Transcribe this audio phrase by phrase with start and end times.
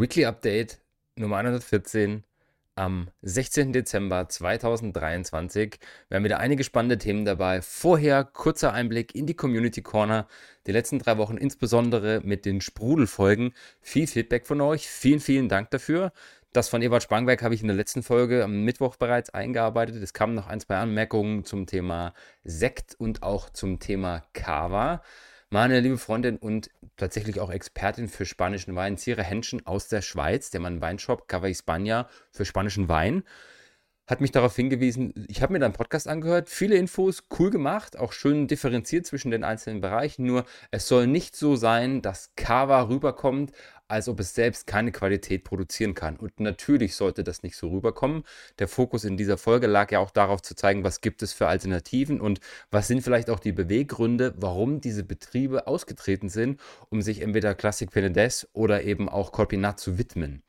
[0.00, 0.78] Weekly Update
[1.16, 2.22] Nummer 114
[2.76, 3.72] am 16.
[3.72, 5.80] Dezember 2023.
[6.08, 7.62] Wir haben wieder einige spannende Themen dabei.
[7.62, 10.28] Vorher kurzer Einblick in die Community Corner.
[10.68, 13.54] Die letzten drei Wochen insbesondere mit den Sprudelfolgen.
[13.80, 14.86] Viel Feedback von euch.
[14.88, 16.12] Vielen, vielen Dank dafür.
[16.52, 20.00] Das von Ewald Spangberg habe ich in der letzten Folge am Mittwoch bereits eingearbeitet.
[20.00, 25.02] Es kamen noch ein, zwei Anmerkungen zum Thema Sekt und auch zum Thema Kava.
[25.50, 26.68] Meine liebe Freundin und
[26.98, 31.46] tatsächlich auch Expertin für spanischen Wein, Cira Henschen aus der Schweiz, der Mann Weinshop Cava
[31.46, 33.22] Hispania für spanischen Wein,
[34.06, 38.12] hat mich darauf hingewiesen, ich habe mir deinen Podcast angehört, viele Infos, cool gemacht, auch
[38.12, 43.52] schön differenziert zwischen den einzelnen Bereichen, nur es soll nicht so sein, dass Cava rüberkommt,
[43.88, 46.16] als ob es selbst keine Qualität produzieren kann.
[46.16, 48.24] Und natürlich sollte das nicht so rüberkommen.
[48.58, 51.48] Der Fokus in dieser Folge lag ja auch darauf zu zeigen, was gibt es für
[51.48, 56.60] Alternativen und was sind vielleicht auch die Beweggründe, warum diese Betriebe ausgetreten sind,
[56.90, 60.42] um sich entweder Classic Penedès oder eben auch Corpinat zu widmen.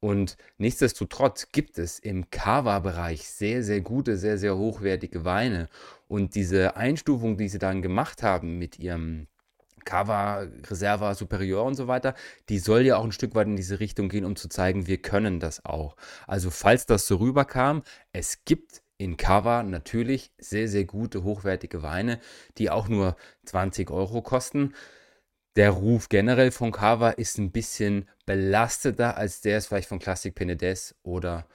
[0.00, 5.68] Und nichtsdestotrotz gibt es im Cava-Bereich sehr, sehr gute, sehr, sehr hochwertige Weine.
[6.06, 9.26] Und diese Einstufung, die sie dann gemacht haben mit ihrem
[9.86, 12.14] Cava, Reserva, Superior und so weiter,
[12.50, 14.98] die soll ja auch ein Stück weit in diese Richtung gehen, um zu zeigen, wir
[14.98, 15.96] können das auch.
[16.26, 22.18] Also falls das so rüberkam, es gibt in Cava natürlich sehr, sehr gute, hochwertige Weine,
[22.58, 24.74] die auch nur 20 Euro kosten.
[25.56, 30.36] Der Ruf generell von Cava ist ein bisschen belasteter als der es vielleicht von Classic
[30.36, 31.46] Penedès oder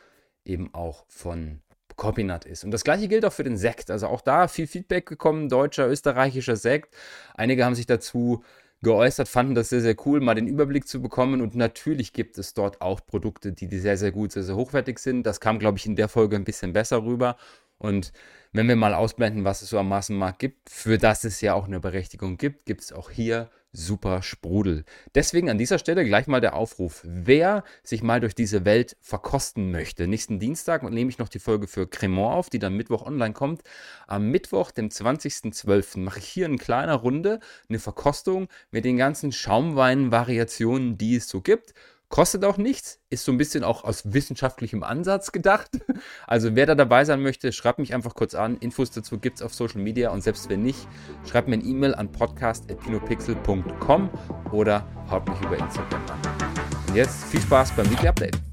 [0.46, 1.62] eben auch von
[2.02, 2.64] Corbinat ist.
[2.64, 3.92] Und das gleiche gilt auch für den Sekt.
[3.92, 6.96] Also auch da viel Feedback gekommen, deutscher, österreichischer Sekt.
[7.36, 8.44] Einige haben sich dazu
[8.82, 11.42] geäußert, fanden das sehr, sehr cool, mal den Überblick zu bekommen.
[11.42, 15.28] Und natürlich gibt es dort auch Produkte, die sehr, sehr gut, sehr, sehr hochwertig sind.
[15.28, 17.38] Das kam, glaube ich, in der Folge ein bisschen besser rüber.
[17.78, 18.14] Und
[18.52, 21.68] wenn wir mal ausblenden, was es so am Massenmarkt gibt, für das es ja auch
[21.68, 24.84] eine Berechtigung gibt, gibt es auch hier super Sprudel.
[25.16, 27.02] Deswegen an dieser Stelle gleich mal der Aufruf.
[27.04, 31.68] Wer sich mal durch diese Welt verkosten möchte, nächsten Dienstag nehme ich noch die Folge
[31.68, 33.62] für Cremant auf, die dann Mittwoch online kommt.
[34.08, 37.40] Am Mittwoch, dem 20.12., mache ich hier in kleiner Runde
[37.70, 41.74] eine Verkostung mit den ganzen Schaumwein-Variationen, die es so gibt.
[42.12, 45.72] Kostet auch nichts, ist so ein bisschen auch aus wissenschaftlichem Ansatz gedacht.
[46.28, 48.58] Also wer da dabei sein möchte, schreibt mich einfach kurz an.
[48.58, 50.88] Infos dazu gibt es auf Social Media und selbst wenn nicht,
[51.30, 54.10] schreibt mir ein E-Mail an podcast.pinopixel.com
[54.52, 56.20] oder haut mich über Instagram an.
[56.90, 58.51] Und jetzt viel Spaß beim Weekly Update.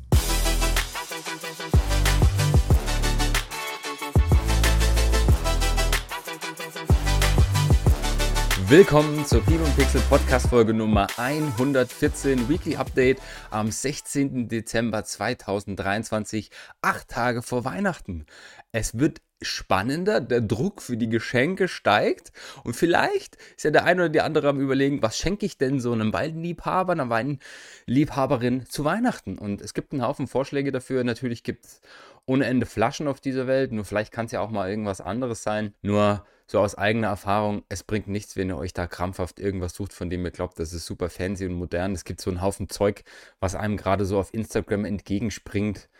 [8.70, 13.18] Willkommen zur Pino Pixel Podcast Folge Nummer 114 Weekly Update
[13.50, 14.46] am 16.
[14.46, 16.50] Dezember 2023,
[16.82, 18.26] acht Tage vor Weihnachten.
[18.70, 22.30] Es wird spannender, der Druck für die Geschenke steigt
[22.62, 25.80] und vielleicht ist ja der eine oder die andere am überlegen, was schenke ich denn
[25.80, 29.38] so einem Weinliebhaber, einer Weinliebhaberin zu Weihnachten?
[29.38, 31.04] Und es gibt einen Haufen Vorschläge dafür.
[31.04, 31.80] Natürlich gibt es
[32.26, 35.42] ohne Ende Flaschen auf dieser Welt, nur vielleicht kann es ja auch mal irgendwas anderes
[35.42, 35.72] sein.
[35.80, 39.92] Nur so aus eigener Erfahrung, es bringt nichts, wenn ihr euch da krampfhaft irgendwas sucht,
[39.92, 41.92] von dem ihr glaubt, das ist super fancy und modern.
[41.92, 43.04] Es gibt so einen Haufen Zeug,
[43.38, 45.90] was einem gerade so auf Instagram entgegenspringt,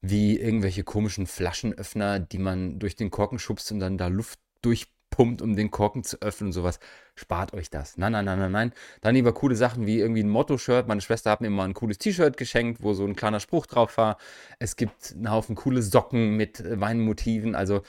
[0.00, 5.42] wie irgendwelche komischen Flaschenöffner, die man durch den Korken schubst und dann da Luft durchpumpt,
[5.42, 6.80] um den Korken zu öffnen und sowas.
[7.14, 7.98] Spart euch das.
[7.98, 8.72] Nein, nein, nein, nein, nein.
[9.02, 10.88] Dann lieber coole Sachen wie irgendwie ein Motto-Shirt.
[10.88, 13.98] Meine Schwester hat mir immer ein cooles T-Shirt geschenkt, wo so ein kleiner Spruch drauf
[13.98, 14.16] war.
[14.58, 17.54] Es gibt einen Haufen coole Socken mit Weinmotiven.
[17.54, 17.82] Also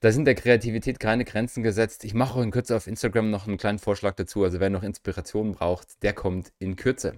[0.00, 2.04] da sind der Kreativität keine Grenzen gesetzt.
[2.04, 4.44] Ich mache auch in Kürze auf Instagram noch einen kleinen Vorschlag dazu.
[4.44, 7.14] Also wer noch Inspiration braucht, der kommt in Kürze.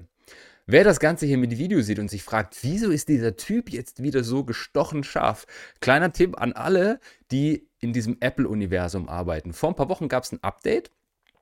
[0.66, 4.02] Wer das Ganze hier mit Video sieht und sich fragt, wieso ist dieser Typ jetzt
[4.02, 5.46] wieder so gestochen scharf?
[5.80, 7.00] Kleiner Tipp an alle,
[7.32, 9.52] die in diesem Apple-Universum arbeiten.
[9.52, 10.90] Vor ein paar Wochen gab es ein Update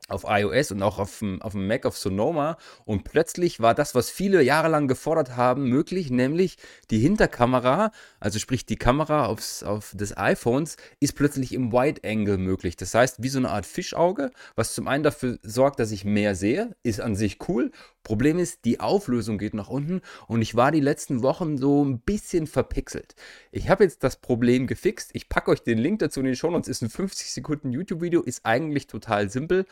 [0.08, 3.94] auf iOS und auch auf dem, auf dem Mac auf Sonoma und plötzlich war das,
[3.94, 6.56] was viele Jahre lang gefordert haben, möglich, nämlich
[6.91, 12.38] die Hinterkamera, also sprich die Kamera aufs, auf des iPhones, ist plötzlich im Wide Angle
[12.38, 12.76] möglich.
[12.76, 16.34] Das heißt, wie so eine Art Fischauge, was zum einen dafür sorgt, dass ich mehr
[16.34, 17.70] sehe, ist an sich cool.
[18.08, 22.00] Problem ist, die Auflösung geht nach unten und ich war die letzten Wochen so ein
[22.00, 23.15] bisschen verpixelt.
[23.53, 25.10] Ich habe jetzt das Problem gefixt.
[25.12, 26.68] Ich packe euch den Link dazu in den Show Notes.
[26.68, 29.66] Ist ein 50 Sekunden YouTube-Video, ist eigentlich total simpel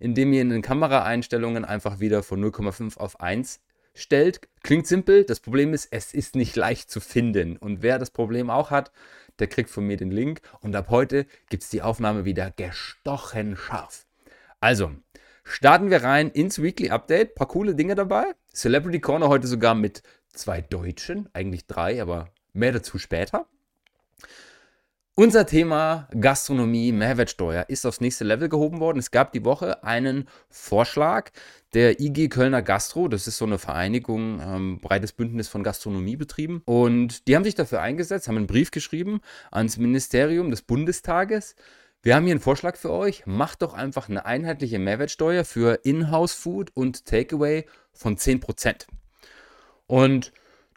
[0.00, 3.60] indem ihr in den Kameraeinstellungen einfach wieder von 0,5 auf 1
[3.94, 4.40] stellt.
[4.62, 7.56] Klingt simpel, das Problem ist, es ist nicht leicht zu finden.
[7.56, 8.90] Und wer das Problem auch hat,
[9.38, 10.40] der kriegt von mir den Link.
[10.60, 14.06] Und ab heute gibt es die Aufnahme wieder gestochen scharf.
[14.60, 14.92] Also,
[15.44, 17.34] starten wir rein ins Weekly Update.
[17.34, 18.34] Paar coole Dinge dabei.
[18.52, 20.02] Celebrity Corner heute sogar mit
[20.32, 23.46] zwei Deutschen, eigentlich drei, aber mehr dazu später.
[25.16, 28.98] Unser Thema Gastronomie, Mehrwertsteuer ist aufs nächste Level gehoben worden.
[28.98, 31.30] Es gab die Woche einen Vorschlag
[31.72, 33.06] der IG Kölner Gastro.
[33.06, 36.62] Das ist so eine Vereinigung, ähm, breites Bündnis von Gastronomiebetrieben.
[36.64, 39.20] Und die haben sich dafür eingesetzt, haben einen Brief geschrieben
[39.52, 41.54] ans Ministerium des Bundestages.
[42.04, 43.24] Wir haben hier einen Vorschlag für euch.
[43.24, 47.64] Macht doch einfach eine einheitliche Mehrwertsteuer für In-House-Food und Takeaway
[47.94, 48.86] von 10%.
[49.86, 50.30] Und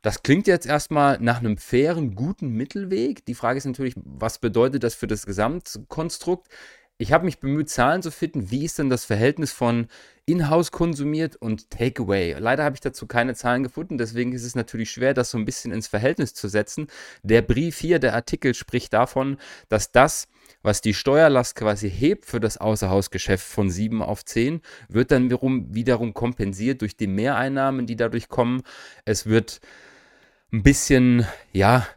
[0.03, 3.25] das klingt jetzt erstmal nach einem fairen, guten Mittelweg.
[3.25, 6.47] Die Frage ist natürlich, was bedeutet das für das Gesamtkonstrukt?
[6.97, 8.49] Ich habe mich bemüht, Zahlen zu finden.
[8.49, 9.87] Wie ist denn das Verhältnis von
[10.25, 12.37] In-house konsumiert und Takeaway?
[12.39, 15.45] Leider habe ich dazu keine Zahlen gefunden, deswegen ist es natürlich schwer, das so ein
[15.45, 16.87] bisschen ins Verhältnis zu setzen.
[17.21, 19.37] Der Brief hier, der Artikel spricht davon,
[19.67, 20.29] dass das,
[20.61, 26.13] was die Steuerlast quasi hebt für das Außerhausgeschäft von 7 auf 10, wird dann wiederum
[26.13, 28.63] kompensiert durch die Mehreinnahmen, die dadurch kommen.
[29.05, 29.59] Es wird
[30.51, 31.87] ein bisschen, ja,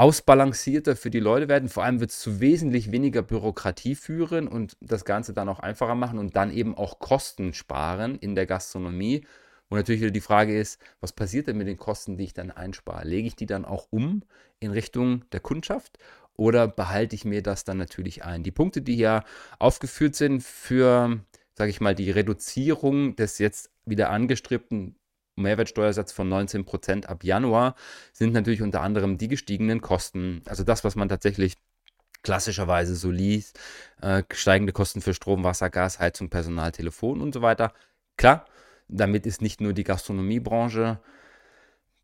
[0.00, 1.68] ausbalancierter für die Leute werden.
[1.68, 5.94] Vor allem wird es zu wesentlich weniger Bürokratie führen und das Ganze dann auch einfacher
[5.94, 9.26] machen und dann eben auch Kosten sparen in der Gastronomie.
[9.68, 12.50] Und natürlich wieder die Frage ist, was passiert denn mit den Kosten, die ich dann
[12.50, 13.06] einspare?
[13.06, 14.22] Lege ich die dann auch um
[14.58, 15.98] in Richtung der Kundschaft
[16.40, 18.42] oder behalte ich mir das dann natürlich ein?
[18.42, 19.24] Die Punkte, die hier
[19.58, 21.20] aufgeführt sind für,
[21.52, 24.96] sage ich mal, die Reduzierung des jetzt wieder angestrebten
[25.36, 27.74] Mehrwertsteuersatz von 19% ab Januar
[28.14, 30.40] sind natürlich unter anderem die gestiegenen Kosten.
[30.46, 31.58] Also das, was man tatsächlich
[32.22, 33.60] klassischerweise so liest,
[34.00, 37.74] äh, steigende Kosten für Strom, Wasser, Gas, Heizung, Personal, Telefon und so weiter.
[38.16, 38.46] Klar,
[38.88, 41.00] damit ist nicht nur die Gastronomiebranche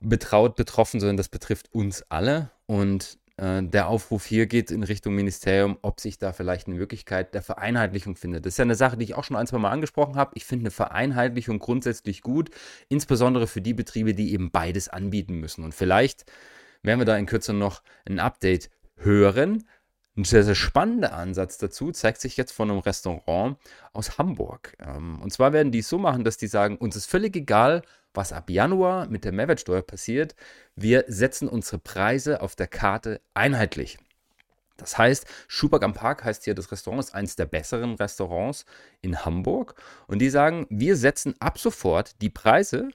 [0.01, 2.51] betraut betroffen, sondern das betrifft uns alle.
[2.67, 7.35] Und äh, der Aufruf hier geht in Richtung Ministerium, ob sich da vielleicht eine Möglichkeit
[7.35, 8.47] der Vereinheitlichung findet.
[8.47, 10.33] Das ist ja eine Sache, die ich auch schon ein, zwei Mal angesprochen habe.
[10.35, 12.51] Ich finde eine Vereinheitlichung grundsätzlich gut,
[12.89, 15.65] insbesondere für die Betriebe, die eben beides anbieten müssen.
[15.65, 16.25] Und vielleicht
[16.83, 19.65] werden wir da in Kürze noch ein Update hören.
[20.17, 23.59] Ein sehr, sehr spannender Ansatz dazu zeigt sich jetzt von einem Restaurant
[23.93, 24.75] aus Hamburg.
[24.81, 27.83] Ähm, und zwar werden die es so machen, dass die sagen, uns ist völlig egal,
[28.17, 30.35] was ab Januar mit der Mehrwertsteuer passiert.
[30.75, 33.99] Wir setzen unsere Preise auf der Karte einheitlich.
[34.77, 38.67] Das heißt, Schuberg am Park heißt hier, das Restaurant ist eines der besseren Restaurants
[39.01, 39.75] in Hamburg.
[40.07, 42.91] Und die sagen, wir setzen ab sofort die Preise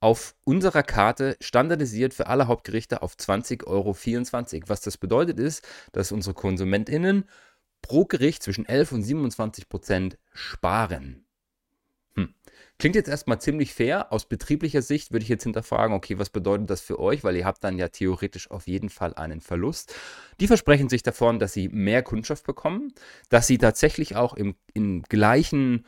[0.00, 4.68] auf unserer Karte standardisiert für alle Hauptgerichte auf 20,24 Euro.
[4.68, 7.24] Was das bedeutet ist, dass unsere KonsumentInnen
[7.82, 11.24] pro Gericht zwischen 11 und 27 Prozent sparen.
[12.16, 12.34] Hm.
[12.82, 14.12] Klingt jetzt erstmal ziemlich fair.
[14.12, 17.22] Aus betrieblicher Sicht würde ich jetzt hinterfragen, okay, was bedeutet das für euch?
[17.22, 19.94] Weil ihr habt dann ja theoretisch auf jeden Fall einen Verlust.
[20.40, 22.92] Die versprechen sich davon, dass sie mehr Kundschaft bekommen,
[23.28, 25.86] dass sie tatsächlich auch im, im gleichen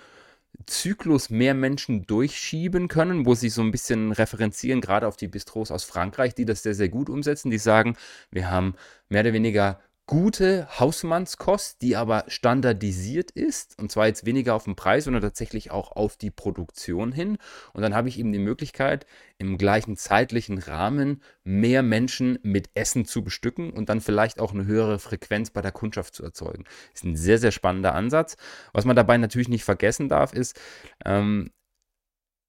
[0.67, 5.73] Zyklus mehr Menschen durchschieben können, wo sie so ein bisschen referenzieren, gerade auf die Bistros
[5.73, 7.51] aus Frankreich, die das sehr, sehr gut umsetzen.
[7.51, 7.97] Die sagen,
[8.31, 8.77] wir haben
[9.09, 13.79] mehr oder weniger gute Hausmannskost, die aber standardisiert ist.
[13.81, 17.39] Und zwar jetzt weniger auf den Preis, sondern tatsächlich auch auf die Produktion hin.
[17.73, 19.07] Und dann habe ich eben die Möglichkeit,
[19.39, 24.67] im gleichen zeitlichen Rahmen mehr Menschen mit Essen zu bestücken und dann vielleicht auch eine
[24.67, 26.65] höhere Frequenz bei der Kundschaft zu erzeugen.
[26.93, 28.37] Das ist ein sehr, sehr spannender Ansatz.
[28.73, 30.61] Was man dabei natürlich nicht vergessen darf, ist,
[31.05, 31.51] ähm,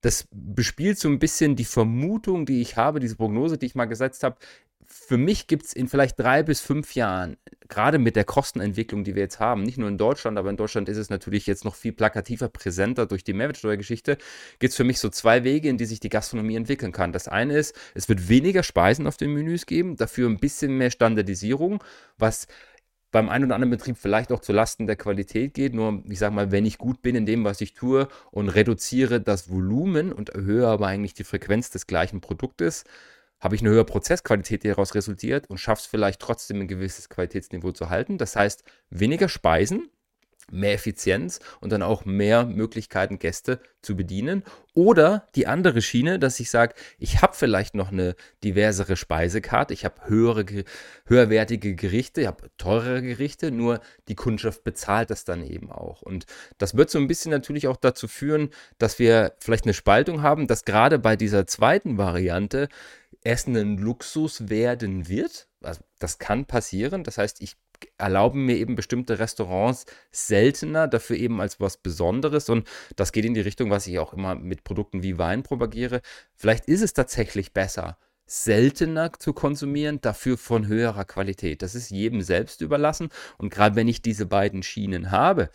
[0.05, 3.85] das bespielt so ein bisschen die Vermutung, die ich habe, diese Prognose, die ich mal
[3.85, 4.37] gesetzt habe,
[4.87, 7.37] für mich gibt es in vielleicht drei bis fünf Jahren,
[7.67, 10.89] gerade mit der Kostenentwicklung, die wir jetzt haben, nicht nur in Deutschland, aber in Deutschland
[10.89, 14.17] ist es natürlich jetzt noch viel plakativer, präsenter durch die Mehrwertsteuergeschichte,
[14.59, 17.11] gibt es für mich so zwei Wege, in die sich die Gastronomie entwickeln kann.
[17.11, 20.91] Das eine ist, es wird weniger Speisen auf den Menüs geben, dafür ein bisschen mehr
[20.91, 21.83] Standardisierung,
[22.17, 22.47] was
[23.15, 25.73] beim einen oder anderen Betrieb vielleicht auch zu Lasten der Qualität geht.
[25.73, 29.21] Nur, ich sage mal, wenn ich gut bin in dem, was ich tue und reduziere
[29.21, 32.83] das Volumen und erhöhe aber eigentlich die Frequenz des gleichen Produktes,
[33.45, 37.09] habe ich eine höhere Prozessqualität, die daraus resultiert und schaffe es vielleicht trotzdem ein gewisses
[37.09, 38.17] Qualitätsniveau zu halten.
[38.17, 39.87] Das heißt, weniger Speisen,
[40.51, 44.43] mehr Effizienz und dann auch mehr Möglichkeiten, Gäste zu bedienen.
[44.73, 49.85] Oder die andere Schiene, dass ich sage, ich habe vielleicht noch eine diversere Speisekarte, ich
[49.85, 50.45] habe höhere,
[51.05, 56.01] höherwertige Gerichte, ich habe teurere Gerichte, nur die Kundschaft bezahlt das dann eben auch.
[56.01, 56.25] Und
[56.57, 60.47] das wird so ein bisschen natürlich auch dazu führen, dass wir vielleicht eine Spaltung haben,
[60.47, 62.69] dass gerade bei dieser zweiten Variante
[63.25, 65.47] Essen ein Luxus werden wird.
[65.61, 67.03] Also das kann passieren.
[67.03, 67.55] Das heißt, ich
[67.97, 72.49] erlaube mir eben bestimmte Restaurants seltener, dafür eben als was Besonderes.
[72.49, 76.01] Und das geht in die Richtung, was ich auch immer mit Produkten wie Wein propagiere.
[76.35, 81.61] Vielleicht ist es tatsächlich besser, seltener zu konsumieren, dafür von höherer Qualität.
[81.61, 83.09] Das ist jedem selbst überlassen.
[83.37, 85.49] Und gerade wenn ich diese beiden Schienen habe,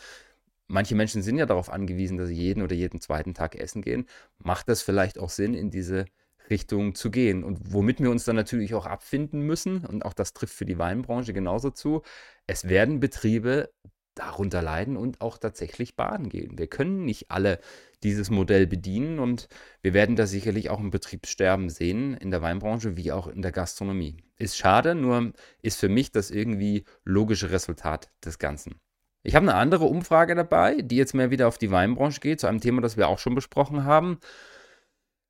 [0.67, 4.07] manche Menschen sind ja darauf angewiesen, dass sie jeden oder jeden zweiten Tag essen gehen,
[4.39, 6.07] macht das vielleicht auch Sinn, in diese
[6.51, 7.45] Richtung zu gehen.
[7.45, 10.79] Und womit wir uns dann natürlich auch abfinden müssen, und auch das trifft für die
[10.79, 12.03] Weinbranche genauso zu,
[12.47, 13.71] es werden Betriebe
[14.15, 16.59] darunter leiden und auch tatsächlich baden gehen.
[16.59, 17.61] Wir können nicht alle
[18.03, 19.49] dieses Modell bedienen und
[19.83, 23.53] wir werden da sicherlich auch ein Betriebssterben sehen in der Weinbranche wie auch in der
[23.53, 24.17] Gastronomie.
[24.37, 28.77] Ist schade, nur ist für mich das irgendwie logische Resultat des Ganzen.
[29.23, 32.47] Ich habe eine andere Umfrage dabei, die jetzt mehr wieder auf die Weinbranche geht, zu
[32.47, 34.19] einem Thema, das wir auch schon besprochen haben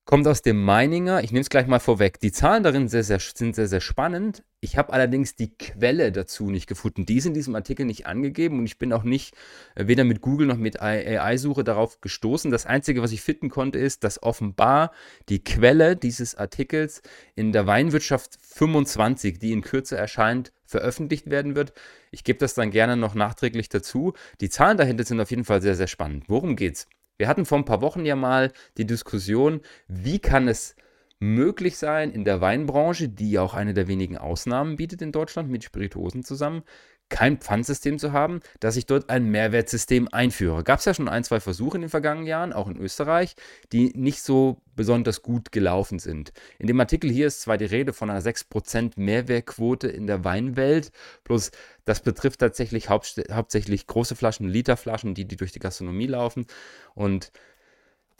[0.05, 1.23] kommt aus dem Meininger.
[1.23, 2.19] Ich nehme es gleich mal vorweg.
[2.21, 4.43] Die Zahlen darin sehr, sehr, sind sehr, sehr spannend.
[4.61, 7.07] Ich habe allerdings die Quelle dazu nicht gefunden.
[7.07, 9.35] Die ist in diesem Artikel nicht angegeben und ich bin auch nicht
[9.77, 12.51] äh, weder mit Google noch mit AI-Suche darauf gestoßen.
[12.51, 14.93] Das Einzige, was ich finden konnte, ist, dass offenbar
[15.29, 17.03] die Quelle dieses Artikels
[17.37, 21.73] in der Weinwirtschaft 25, die in Kürze erscheint, veröffentlicht werden wird.
[22.11, 24.15] Ich gebe das dann gerne noch nachträglich dazu.
[24.41, 26.25] Die Zahlen dahinter sind auf jeden Fall sehr, sehr spannend.
[26.29, 26.89] Worum geht's?
[27.21, 30.75] Wir hatten vor ein paar Wochen ja mal die Diskussion, wie kann es
[31.19, 35.51] möglich sein, in der Weinbranche, die ja auch eine der wenigen Ausnahmen bietet in Deutschland
[35.51, 36.63] mit Spirituosen zusammen,
[37.11, 40.65] kein Pfandsystem zu haben, dass ich dort ein Mehrwertsystem einführe.
[40.65, 43.35] Gab es ja schon ein, zwei Versuche in den vergangenen Jahren, auch in Österreich,
[43.73, 46.33] die nicht so besonders gut gelaufen sind.
[46.59, 50.91] In dem Artikel hier ist zwar die Rede von einer 6% Mehrwertquote in der Weinwelt,
[51.25, 51.51] bloß
[51.85, 56.47] das betrifft tatsächlich hauptsächlich große Flaschen, Literflaschen, die, die durch die Gastronomie laufen.
[56.95, 57.33] Und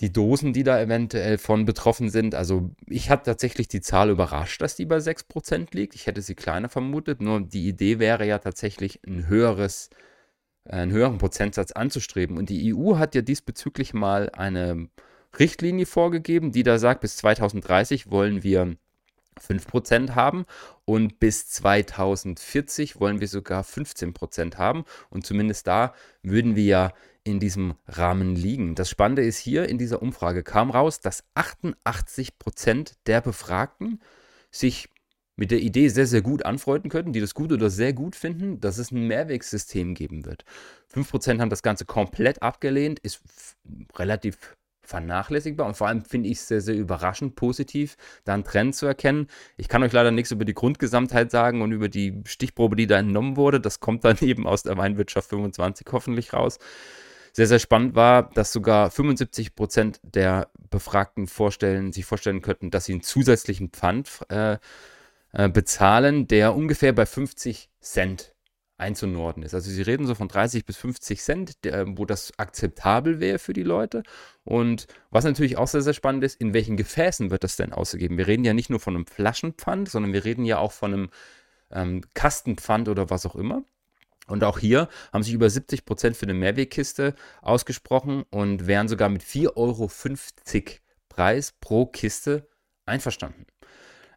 [0.01, 2.35] die Dosen, die da eventuell von betroffen sind.
[2.35, 5.95] Also ich habe tatsächlich die Zahl überrascht, dass die bei 6% liegt.
[5.95, 7.21] Ich hätte sie kleiner vermutet.
[7.21, 9.91] Nur die Idee wäre ja tatsächlich ein höheres,
[10.65, 12.39] einen höheren Prozentsatz anzustreben.
[12.39, 14.89] Und die EU hat ja diesbezüglich mal eine
[15.39, 18.77] Richtlinie vorgegeben, die da sagt, bis 2030 wollen wir
[19.41, 20.45] 5% haben
[20.85, 26.93] und bis 2040 wollen wir sogar 15% haben und zumindest da würden wir ja
[27.25, 28.75] in diesem Rahmen liegen.
[28.75, 34.01] Das Spannende ist hier in dieser Umfrage kam raus, dass 88% der Befragten
[34.51, 34.89] sich
[35.37, 38.61] mit der Idee sehr, sehr gut anfreunden könnten, die das gut oder sehr gut finden,
[38.61, 40.45] dass es ein Mehrwegsystem geben wird.
[40.95, 43.23] 5% haben das Ganze komplett abgelehnt, ist
[43.97, 48.75] relativ vernachlässigbar und vor allem finde ich es sehr, sehr überraschend positiv, da einen Trend
[48.75, 49.29] zu erkennen.
[49.57, 52.99] Ich kann euch leider nichts über die Grundgesamtheit sagen und über die Stichprobe, die da
[52.99, 53.61] entnommen wurde.
[53.61, 56.59] Das kommt dann eben aus der Weinwirtschaft 25 hoffentlich raus.
[57.33, 62.85] Sehr, sehr spannend war, dass sogar 75 Prozent der Befragten vorstellen, sich vorstellen könnten, dass
[62.85, 64.59] sie einen zusätzlichen Pfand äh,
[65.33, 68.35] äh, bezahlen, der ungefähr bei 50 Cent
[68.81, 69.55] einzunorden ist.
[69.55, 73.53] Also sie reden so von 30 bis 50 Cent, der, wo das akzeptabel wäre für
[73.53, 74.03] die Leute.
[74.43, 78.19] Und was natürlich auch sehr, sehr spannend ist, in welchen Gefäßen wird das denn ausgegeben?
[78.19, 81.11] Wir reden ja nicht nur von einem Flaschenpfand, sondern wir reden ja auch von einem
[81.71, 83.63] ähm, Kastenpfand oder was auch immer.
[84.31, 89.09] Und auch hier haben sich über 70 Prozent für eine Mehrwegkiste ausgesprochen und wären sogar
[89.09, 89.91] mit 4,50 Euro
[91.09, 92.49] Preis pro Kiste
[92.87, 93.47] einverstanden.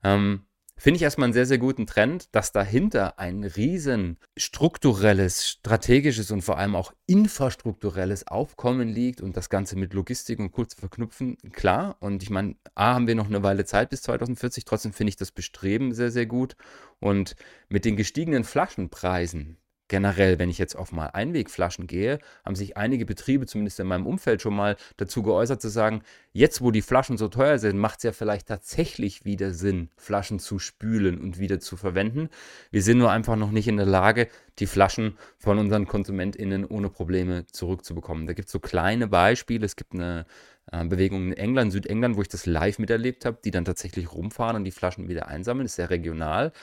[0.04, 6.30] Ähm, Finde ich erstmal einen sehr, sehr guten Trend, dass dahinter ein riesen strukturelles, strategisches
[6.32, 11.38] und vor allem auch infrastrukturelles Aufkommen liegt und das Ganze mit Logistik und kurz verknüpfen,
[11.54, 11.96] klar.
[12.02, 15.16] Und ich meine, A, haben wir noch eine Weile Zeit bis 2040, trotzdem finde ich
[15.16, 16.58] das Bestreben sehr, sehr gut.
[17.00, 17.38] Und
[17.70, 19.58] mit den gestiegenen Flaschenpreisen
[19.90, 24.06] Generell, wenn ich jetzt auf mal Einwegflaschen gehe, haben sich einige Betriebe, zumindest in meinem
[24.06, 27.98] Umfeld, schon mal dazu geäußert zu sagen, jetzt wo die Flaschen so teuer sind, macht
[27.98, 32.30] es ja vielleicht tatsächlich wieder Sinn, Flaschen zu spülen und wieder zu verwenden.
[32.72, 36.90] Wir sind nur einfach noch nicht in der Lage, die Flaschen von unseren KonsumentInnen ohne
[36.90, 38.26] Probleme zurückzubekommen.
[38.26, 39.66] Da gibt es so kleine Beispiele.
[39.66, 40.26] Es gibt eine
[40.72, 44.56] äh, Bewegung in England, Südengland, wo ich das live miterlebt habe, die dann tatsächlich rumfahren
[44.56, 45.66] und die Flaschen wieder einsammeln.
[45.66, 46.54] Das ist sehr regional.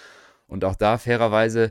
[0.47, 1.71] Und auch da fairerweise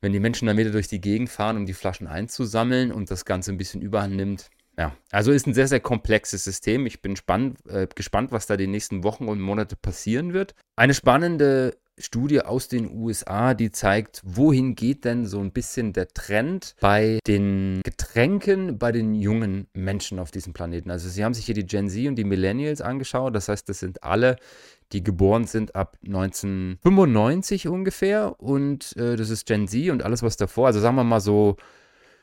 [0.00, 3.24] wenn die Menschen dann wieder durch die Gegend fahren, um die Flaschen einzusammeln und das
[3.24, 4.50] Ganze ein bisschen überhand nimmt.
[4.76, 6.86] Ja, also ist ein sehr, sehr komplexes System.
[6.86, 10.54] Ich bin spannend, äh, gespannt, was da die nächsten Wochen und Monate passieren wird.
[10.76, 16.08] Eine spannende Studie aus den USA, die zeigt, wohin geht denn so ein bisschen der
[16.08, 20.90] Trend bei den Getränken bei den jungen Menschen auf diesem Planeten.
[20.90, 23.34] Also sie haben sich hier die Gen Z und die Millennials angeschaut.
[23.34, 24.36] Das heißt, das sind alle,
[24.92, 28.40] die geboren sind ab 1995 ungefähr.
[28.40, 31.56] Und äh, das ist Gen Z und alles, was davor, also sagen wir mal so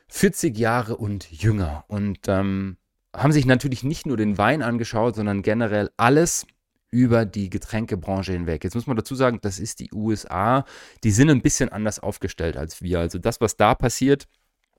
[0.08, 1.84] 40 Jahre und jünger.
[1.88, 2.76] Und ähm,
[3.14, 6.46] haben sich natürlich nicht nur den Wein angeschaut, sondern generell alles
[6.90, 8.64] über die Getränkebranche hinweg.
[8.64, 10.64] Jetzt muss man dazu sagen, das ist die USA.
[11.04, 13.00] Die sind ein bisschen anders aufgestellt als wir.
[13.00, 14.26] Also das, was da passiert,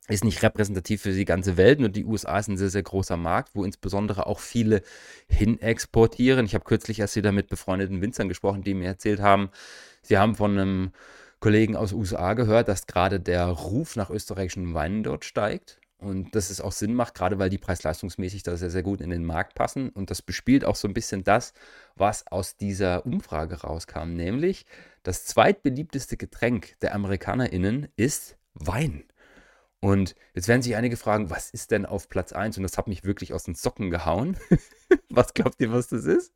[0.08, 1.80] ist nicht repräsentativ für die ganze Welt.
[1.80, 4.82] Nur die USA ist ein sehr, sehr großer Markt, wo insbesondere auch viele
[5.30, 6.46] hin exportieren.
[6.46, 9.50] Ich habe kürzlich erst wieder mit befreundeten Winzern gesprochen, die mir erzählt haben,
[10.02, 10.92] sie haben von einem
[11.40, 15.80] Kollegen aus USA gehört, dass gerade der Ruf nach österreichischen Weinen dort steigt.
[16.00, 19.10] Und dass es auch Sinn macht, gerade weil die preis-leistungsmäßig da sehr, sehr gut in
[19.10, 19.90] den Markt passen.
[19.90, 21.54] Und das bespielt auch so ein bisschen das,
[21.96, 24.14] was aus dieser Umfrage rauskam.
[24.14, 24.66] Nämlich,
[25.02, 29.06] das zweitbeliebteste Getränk der AmerikanerInnen ist Wein.
[29.80, 32.58] Und jetzt werden sich einige fragen, was ist denn auf Platz 1?
[32.58, 34.38] Und das hat mich wirklich aus den Socken gehauen.
[35.10, 36.34] was glaubt ihr, was das ist?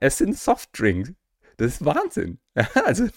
[0.00, 1.12] Es sind Softdrinks.
[1.56, 2.38] Das ist Wahnsinn.
[2.84, 3.08] also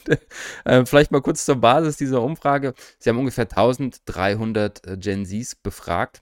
[0.65, 2.73] äh, vielleicht mal kurz zur Basis dieser Umfrage.
[2.99, 6.21] Sie haben ungefähr 1300 äh, Gen Zs befragt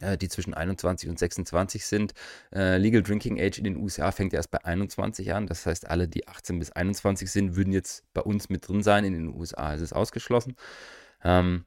[0.00, 2.14] äh, die zwischen 21 und 26 sind.
[2.50, 5.46] Legal Drinking Age in den USA fängt erst bei 21 an.
[5.46, 9.04] Das heißt, alle, die 18 bis 21 sind, würden jetzt bei uns mit drin sein.
[9.04, 10.56] In den USA ist es ausgeschlossen.
[11.22, 11.64] Ähm,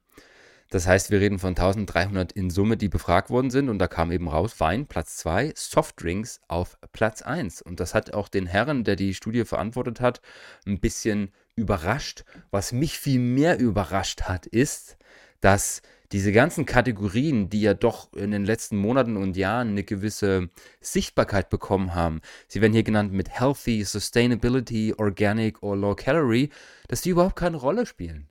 [0.70, 3.70] das heißt, wir reden von 1300 in Summe, die befragt worden sind.
[3.70, 7.62] Und da kam eben raus, Wein Platz 2, Softdrinks auf Platz 1.
[7.62, 10.22] Und das hat auch den Herren, der die Studie verantwortet hat,
[10.66, 12.26] ein bisschen überrascht.
[12.52, 14.98] Was mich viel mehr überrascht hat, ist,
[15.40, 15.82] dass
[16.12, 21.50] diese ganzen Kategorien, die ja doch in den letzten Monaten und Jahren eine gewisse Sichtbarkeit
[21.50, 26.50] bekommen haben, sie werden hier genannt mit Healthy, Sustainability, Organic oder Low Calorie,
[26.88, 28.30] dass die überhaupt keine Rolle spielen.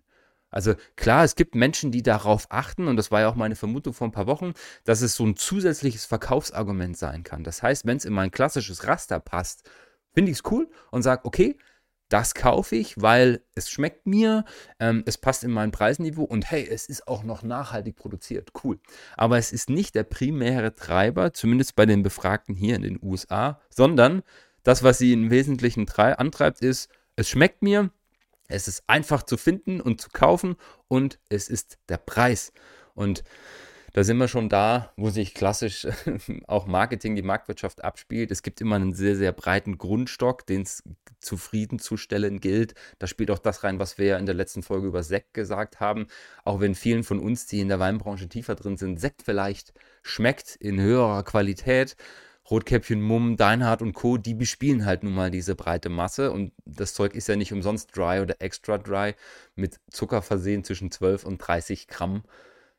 [0.57, 3.93] Also klar, es gibt Menschen, die darauf achten, und das war ja auch meine Vermutung
[3.93, 7.45] vor ein paar Wochen, dass es so ein zusätzliches Verkaufsargument sein kann.
[7.45, 9.69] Das heißt, wenn es in mein klassisches Raster passt,
[10.15, 11.59] finde ich es cool und sage, okay,
[12.09, 14.47] das kaufe ich, weil es schmeckt mir,
[14.81, 18.53] ähm, es passt in mein Preisniveau und hey, es ist auch noch nachhaltig produziert.
[18.65, 18.79] Cool.
[19.19, 23.61] Aber es ist nicht der primäre Treiber, zumindest bei den Befragten hier in den USA,
[23.69, 24.23] sondern
[24.63, 27.91] das, was sie im Wesentlichen antreibt, ist, es schmeckt mir,
[28.49, 30.57] es ist einfach zu finden und zu kaufen
[30.89, 32.53] und es ist der Preis.
[32.95, 33.25] Und
[33.97, 35.87] da sind wir schon da, wo sich klassisch
[36.47, 38.31] auch Marketing, die Marktwirtschaft abspielt.
[38.31, 40.83] Es gibt immer einen sehr, sehr breiten Grundstock, den es
[41.19, 42.75] zufriedenzustellen gilt.
[42.99, 45.81] Da spielt auch das rein, was wir ja in der letzten Folge über Sekt gesagt
[45.81, 46.09] haben.
[46.45, 49.73] Auch wenn vielen von uns, die in der Weinbranche tiefer drin sind, Sekt vielleicht
[50.03, 51.97] schmeckt in höherer Qualität,
[52.51, 56.95] Rotkäppchen, Mumm, Deinhardt und Co., die bespielen halt nun mal diese breite Masse und das
[56.95, 59.15] Zeug ist ja nicht umsonst dry oder extra dry
[59.55, 62.23] mit Zucker versehen zwischen 12 und 30 Gramm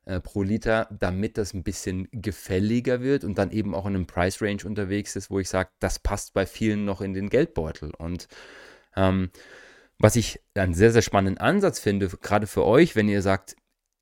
[0.06, 4.08] äh, pro Liter, damit das ein bisschen gefälliger wird und dann eben auch in einem
[4.08, 7.92] Price Range unterwegs ist, wo ich sage, das passt bei vielen noch in den Geldbeutel
[7.92, 8.28] und
[8.96, 9.32] ähm,
[10.00, 13.56] was ich einen sehr, sehr spannenden Ansatz finde, gerade für euch, wenn ihr sagt,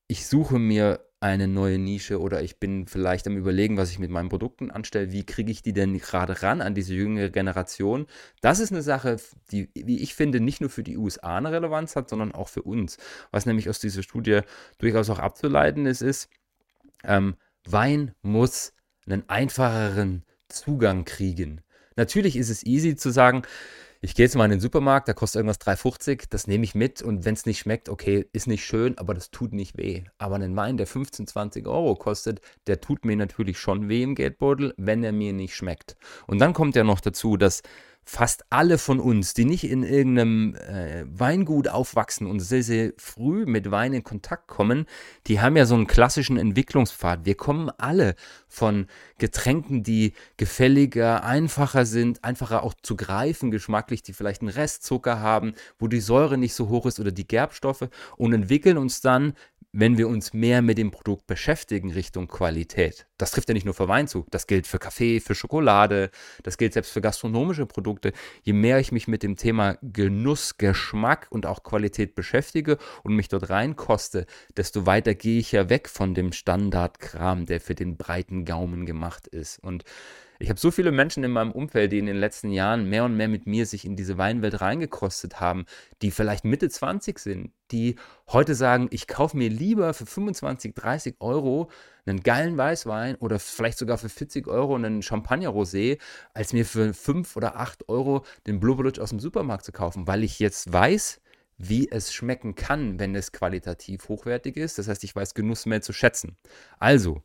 [0.07, 4.11] ich suche mir eine neue Nische oder ich bin vielleicht am Überlegen, was ich mit
[4.11, 5.11] meinen Produkten anstelle.
[5.11, 8.05] Wie kriege ich die denn gerade ran an diese jüngere Generation?
[8.41, 9.17] Das ist eine Sache,
[9.51, 12.61] die, wie ich finde, nicht nur für die USA eine Relevanz hat, sondern auch für
[12.61, 12.97] uns.
[13.31, 14.41] Was nämlich aus dieser Studie
[14.77, 16.29] durchaus auch abzuleiten ist, ist,
[17.03, 17.35] ähm,
[17.67, 18.73] Wein muss
[19.07, 21.61] einen einfacheren Zugang kriegen.
[21.95, 23.41] Natürlich ist es easy zu sagen,
[24.01, 27.01] ich gehe jetzt mal in den Supermarkt, da kostet irgendwas 3,50, das nehme ich mit
[27.01, 30.03] und wenn es nicht schmeckt, okay, ist nicht schön, aber das tut nicht weh.
[30.17, 34.15] Aber ein Wein, der 15, 20 Euro kostet, der tut mir natürlich schon weh im
[34.15, 35.95] Geldbeutel, wenn er mir nicht schmeckt.
[36.27, 37.61] Und dann kommt ja noch dazu, dass
[38.05, 43.45] fast alle von uns, die nicht in irgendeinem äh, Weingut aufwachsen und sehr, sehr früh
[43.47, 44.85] mit Wein in Kontakt kommen,
[45.25, 47.25] die haben ja so einen klassischen Entwicklungspfad.
[47.25, 48.13] Wir kommen alle
[48.47, 48.85] von
[49.17, 55.55] Getränken, die gefälliger, einfacher sind, einfacher auch zu greifen, geschmacklich, die vielleicht einen Restzucker haben,
[55.79, 59.33] wo die Säure nicht so hoch ist oder die Gerbstoffe und entwickeln uns dann
[59.77, 63.07] wenn wir uns mehr mit dem Produkt beschäftigen Richtung Qualität.
[63.17, 66.11] Das trifft ja nicht nur für Wein zu, das gilt für Kaffee, für Schokolade,
[66.43, 68.13] das gilt selbst für gastronomische Produkte.
[68.43, 73.27] Je mehr ich mich mit dem Thema Genuss, Geschmack und auch Qualität beschäftige und mich
[73.27, 78.45] dort reinkoste, desto weiter gehe ich ja weg von dem Standardkram, der für den breiten
[78.45, 79.59] Gaumen gemacht ist.
[79.59, 79.83] Und
[80.39, 83.15] ich habe so viele Menschen in meinem Umfeld, die in den letzten Jahren mehr und
[83.15, 85.65] mehr mit mir sich in diese Weinwelt reingekostet haben,
[86.01, 87.95] die vielleicht Mitte 20 sind, die
[88.27, 91.69] heute sagen, ich kaufe mir lieber für 25, 30 Euro
[92.05, 95.99] einen geilen Weißwein oder vielleicht sogar für 40 Euro einen Champagner-Rosé,
[96.33, 100.23] als mir für 5 oder 8 Euro den Blubberlutsch aus dem Supermarkt zu kaufen, weil
[100.23, 101.21] ich jetzt weiß,
[101.57, 104.77] wie es schmecken kann, wenn es qualitativ hochwertig ist.
[104.77, 106.37] Das heißt, ich weiß Genuss mehr zu schätzen.
[106.79, 107.23] Also,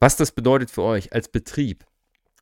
[0.00, 1.84] was das bedeutet für euch als Betrieb,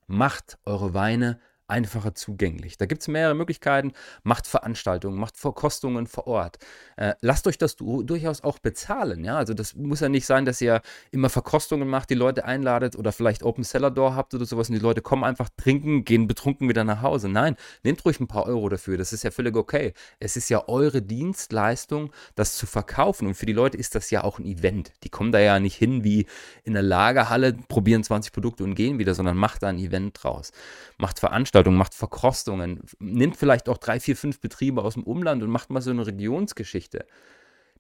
[0.06, 2.78] macht eure Weine einfacher zugänglich.
[2.78, 3.92] Da gibt es mehrere Möglichkeiten.
[4.22, 6.58] Macht Veranstaltungen, macht Verkostungen vor Ort.
[6.96, 9.24] Äh, lasst euch das du durchaus auch bezahlen.
[9.24, 9.36] Ja?
[9.36, 13.12] Also das muss ja nicht sein, dass ihr immer Verkostungen macht, die Leute einladet oder
[13.12, 16.68] vielleicht Open Cellar Door habt oder sowas und die Leute kommen einfach trinken, gehen betrunken
[16.68, 17.28] wieder nach Hause.
[17.28, 18.96] Nein, nehmt ruhig ein paar Euro dafür.
[18.96, 19.92] Das ist ja völlig okay.
[20.20, 23.26] Es ist ja eure Dienstleistung, das zu verkaufen.
[23.26, 24.92] Und für die Leute ist das ja auch ein Event.
[25.02, 26.26] Die kommen da ja nicht hin wie
[26.64, 30.52] in der Lagerhalle, probieren 20 Produkte und gehen wieder, sondern macht da ein Event draus.
[30.98, 35.42] Macht Veranstaltungen Veranstaltungen, macht Verkostungen, nimmt vielleicht auch drei, vier, fünf Betriebe aus dem Umland
[35.42, 37.06] und macht mal so eine Regionsgeschichte.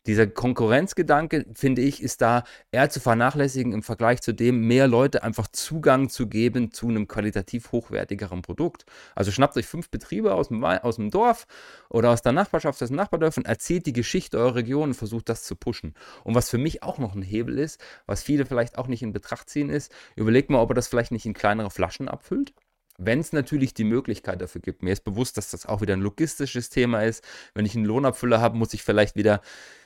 [0.06, 5.24] Dieser Konkurrenzgedanke, finde ich, ist da eher zu vernachlässigen im Vergleich zu dem, mehr Leute
[5.24, 8.86] einfach Zugang zu geben zu einem qualitativ hochwertigeren Produkt.
[9.16, 11.46] Also schnappt euch fünf Betriebe aus dem, aus dem Dorf
[11.90, 15.42] oder aus der Nachbarschaft, aus den Nachbardörfern, erzählt die Geschichte eurer Region und versucht das
[15.42, 15.94] zu pushen.
[16.22, 19.12] Und was für mich auch noch ein Hebel ist, was viele vielleicht auch nicht in
[19.12, 22.54] Betracht ziehen, ist, überlegt mal, ob ihr das vielleicht nicht in kleinere Flaschen abfüllt
[22.98, 24.82] wenn es natürlich die Möglichkeit dafür gibt.
[24.82, 27.24] Mir ist bewusst, dass das auch wieder ein logistisches Thema ist.
[27.54, 29.40] Wenn ich einen Lohnabfüller habe, muss ich vielleicht wieder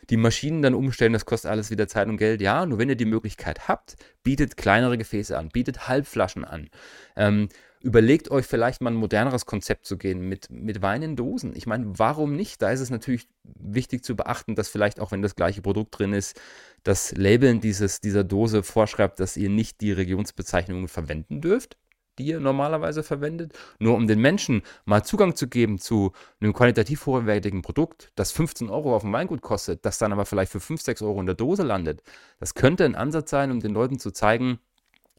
[0.08, 1.12] die Maschinen dann umstellen.
[1.12, 2.40] Das kostet alles wieder Zeit und Geld.
[2.40, 6.70] Ja, nur wenn ihr die Möglichkeit habt, bietet kleinere Gefäße an, bietet Halbflaschen an.
[7.16, 7.48] Ähm,
[7.82, 11.56] überlegt euch vielleicht mal ein moderneres Konzept zu gehen mit, mit Wein in Dosen.
[11.56, 12.60] Ich meine, warum nicht?
[12.60, 16.12] Da ist es natürlich wichtig zu beachten, dass vielleicht auch wenn das gleiche Produkt drin
[16.12, 16.38] ist,
[16.82, 21.76] das Labeln dieses, dieser Dose vorschreibt, dass ihr nicht die Regionsbezeichnungen verwenden dürft
[22.20, 27.62] die normalerweise verwendet, nur um den Menschen mal Zugang zu geben zu einem qualitativ hochwertigen
[27.62, 31.02] Produkt, das 15 Euro auf dem Weingut kostet, das dann aber vielleicht für 5, 6
[31.02, 32.02] Euro in der Dose landet.
[32.38, 34.58] Das könnte ein Ansatz sein, um den Leuten zu zeigen,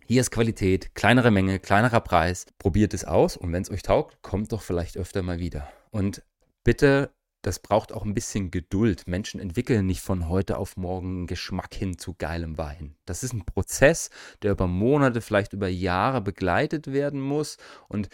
[0.08, 2.46] hier ist Qualität, kleinere Menge, kleinerer Preis.
[2.60, 5.70] Probiert es aus und wenn es euch taugt, kommt doch vielleicht öfter mal wieder.
[5.90, 6.22] Und
[6.64, 7.12] bitte
[7.42, 9.08] das braucht auch ein bisschen Geduld.
[9.08, 12.96] Menschen entwickeln nicht von heute auf morgen Geschmack hin zu geilem Wein.
[13.06, 14.10] Das ist ein Prozess,
[14.42, 17.58] der über Monate, vielleicht über Jahre begleitet werden muss.
[17.88, 18.10] Und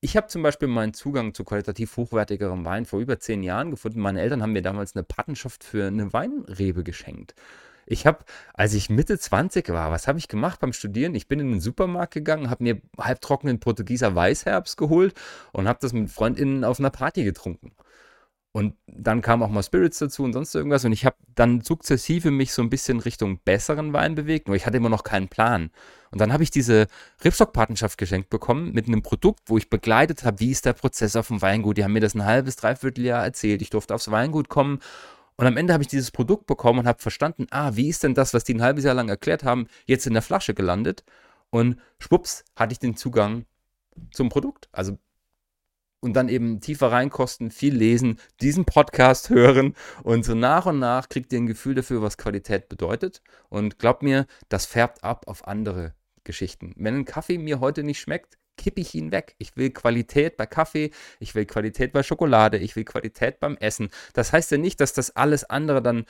[0.00, 4.00] ich habe zum Beispiel meinen Zugang zu qualitativ hochwertigerem Wein vor über zehn Jahren gefunden.
[4.00, 7.34] Meine Eltern haben mir damals eine Patenschaft für eine Weinrebe geschenkt.
[7.86, 11.14] Ich habe, als ich Mitte 20 war, was habe ich gemacht beim Studieren?
[11.14, 15.14] Ich bin in den Supermarkt gegangen, habe mir halbtrockenen Portugieser Weißherbst geholt
[15.52, 17.72] und habe das mit Freundinnen auf einer Party getrunken.
[18.52, 20.84] Und dann kamen auch mal Spirits dazu und sonst irgendwas.
[20.84, 24.66] Und ich habe dann sukzessive mich so ein bisschen Richtung besseren Wein bewegt, nur ich
[24.66, 25.70] hatte immer noch keinen Plan.
[26.10, 26.86] Und dann habe ich diese
[27.24, 31.28] Ripstock-Patenschaft geschenkt bekommen mit einem Produkt, wo ich begleitet habe, wie ist der Prozess auf
[31.28, 31.78] dem Weingut.
[31.78, 33.62] Die haben mir das ein halbes, dreiviertel Jahr erzählt.
[33.62, 34.80] Ich durfte aufs Weingut kommen.
[35.36, 38.12] Und am Ende habe ich dieses Produkt bekommen und habe verstanden, ah, wie ist denn
[38.12, 41.04] das, was die ein halbes Jahr lang erklärt haben, jetzt in der Flasche gelandet?
[41.48, 43.46] Und schwupps, hatte ich den Zugang
[44.12, 44.68] zum Produkt.
[44.72, 44.98] Also
[46.02, 51.08] und dann eben tiefer reinkosten, viel lesen, diesen Podcast hören und so nach und nach
[51.08, 53.22] kriegt ihr ein Gefühl dafür, was Qualität bedeutet.
[53.48, 56.74] Und glaubt mir, das färbt ab auf andere Geschichten.
[56.76, 59.34] Wenn ein Kaffee mir heute nicht schmeckt, kippe ich ihn weg.
[59.38, 63.88] Ich will Qualität bei Kaffee, ich will Qualität bei Schokolade, ich will Qualität beim Essen.
[64.12, 66.04] Das heißt ja nicht, dass das alles andere dann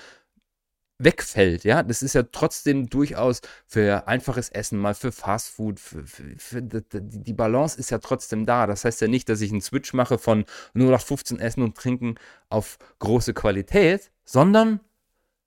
[1.05, 6.37] wegfällt, ja, das ist ja trotzdem durchaus für einfaches Essen, mal für Fastfood, für, für,
[6.39, 8.67] für, die Balance ist ja trotzdem da.
[8.67, 11.77] Das heißt ja nicht, dass ich einen Switch mache von nur nach 15 Essen und
[11.77, 12.17] Trinken
[12.49, 14.81] auf große Qualität, sondern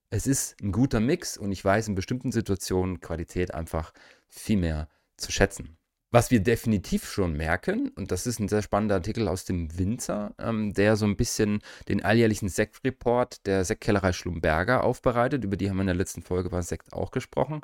[0.10, 3.92] es ist ein guter Mix und ich weiß in bestimmten Situationen Qualität einfach
[4.28, 4.88] viel mehr
[5.18, 5.78] zu schätzen.
[6.16, 10.34] Was wir definitiv schon merken, und das ist ein sehr spannender Artikel aus dem Winzer,
[10.40, 15.44] ähm, der so ein bisschen den alljährlichen Sektreport der Sektkellerei Schlumberger aufbereitet.
[15.44, 17.60] Über die haben wir in der letzten Folge bei Sekt auch gesprochen.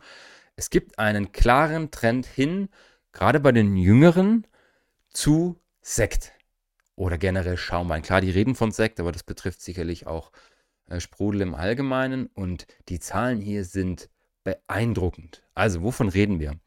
[0.57, 2.67] Es gibt einen klaren Trend hin,
[3.13, 4.45] gerade bei den Jüngeren,
[5.11, 6.33] zu Sekt
[6.97, 8.01] oder generell Schaumwein.
[8.01, 10.33] Klar, die reden von Sekt, aber das betrifft sicherlich auch
[10.89, 12.25] äh, Sprudel im Allgemeinen.
[12.25, 14.09] Und die Zahlen hier sind
[14.43, 15.41] beeindruckend.
[15.55, 16.59] Also, wovon reden wir?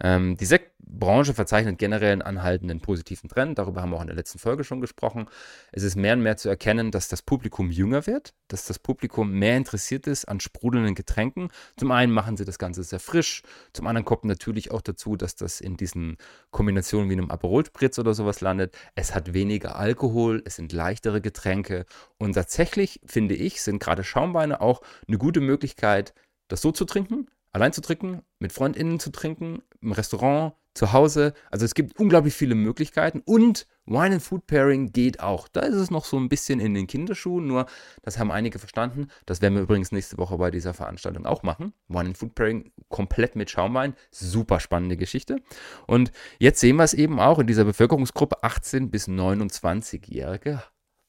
[0.00, 3.58] Ähm, die Sektbranche verzeichnet generell einen anhaltenden positiven Trend.
[3.58, 5.26] Darüber haben wir auch in der letzten Folge schon gesprochen.
[5.72, 9.32] Es ist mehr und mehr zu erkennen, dass das Publikum jünger wird, dass das Publikum
[9.32, 11.48] mehr interessiert ist an sprudelnden Getränken.
[11.76, 15.34] Zum einen machen sie das Ganze sehr frisch, zum anderen kommt natürlich auch dazu, dass
[15.34, 16.16] das in diesen
[16.50, 18.76] Kombinationen wie einem Aperol Spritz oder sowas landet.
[18.94, 21.86] Es hat weniger Alkohol, es sind leichtere Getränke
[22.18, 26.14] und tatsächlich finde ich, sind gerade Schaumweine auch eine gute Möglichkeit,
[26.48, 27.26] das so zu trinken,
[27.58, 31.34] allein zu trinken, mit FreundInnen zu trinken, im Restaurant, zu Hause.
[31.50, 35.48] Also es gibt unglaublich viele Möglichkeiten und Wine and Food Pairing geht auch.
[35.48, 37.66] Da ist es noch so ein bisschen in den Kinderschuhen, nur
[38.02, 39.08] das haben einige verstanden.
[39.26, 41.72] Das werden wir übrigens nächste Woche bei dieser Veranstaltung auch machen.
[41.88, 43.94] Wine and Food Pairing komplett mit Schaumwein.
[44.10, 45.42] Super spannende Geschichte.
[45.86, 50.62] Und jetzt sehen wir es eben auch in dieser Bevölkerungsgruppe 18 bis 29-Jährige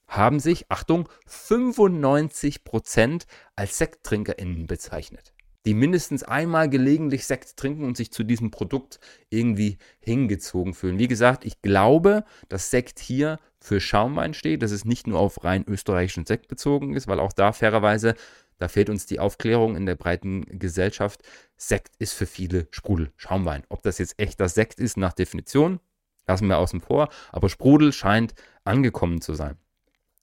[0.08, 5.36] haben sich, Achtung, 95 Prozent als SekttrinkerInnen bezeichnet
[5.66, 11.00] die mindestens einmal gelegentlich Sekt trinken und sich zu diesem Produkt irgendwie hingezogen fühlen.
[11.00, 15.44] Wie gesagt, ich glaube, dass Sekt hier für Schaumwein steht, dass es nicht nur auf
[15.44, 18.16] rein österreichischen Sekt bezogen ist, weil auch da fairerweise,
[18.58, 21.22] da fehlt uns die Aufklärung in der breiten Gesellschaft.
[21.58, 23.64] Sekt ist für viele Sprudel, Schaumwein.
[23.70, 25.80] Ob das jetzt echter Sekt ist, nach Definition,
[26.26, 29.58] lassen wir außen vor, aber Sprudel scheint angekommen zu sein.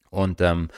[0.09, 0.68] Und ähm,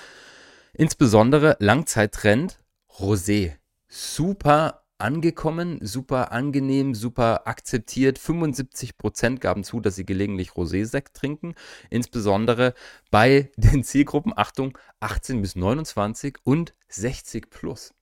[0.73, 2.59] insbesondere Langzeittrend
[2.99, 3.53] Rosé
[3.89, 8.19] super angekommen, super angenehm, super akzeptiert.
[8.19, 11.55] 75% gaben zu, dass sie gelegentlich Rosé-Sekt trinken.
[11.89, 12.75] Insbesondere
[13.11, 17.95] bei den Zielgruppen, Achtung, 18 bis 29 und 60 plus.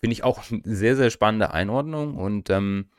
[0.00, 2.90] Finde ich auch eine sehr, sehr spannende Einordnung und ähm,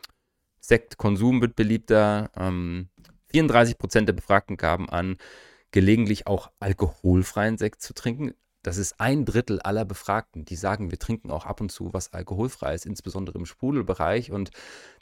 [0.60, 2.32] Sektkonsum wird beliebter.
[2.36, 2.90] Ähm,
[3.34, 5.18] 34% der Befragten gaben an,
[5.72, 8.34] gelegentlich auch alkoholfreien Sekt zu trinken.
[8.68, 12.12] Das ist ein Drittel aller Befragten, die sagen, wir trinken auch ab und zu was
[12.12, 14.30] alkoholfrei ist, insbesondere im Sprudelbereich.
[14.30, 14.52] Und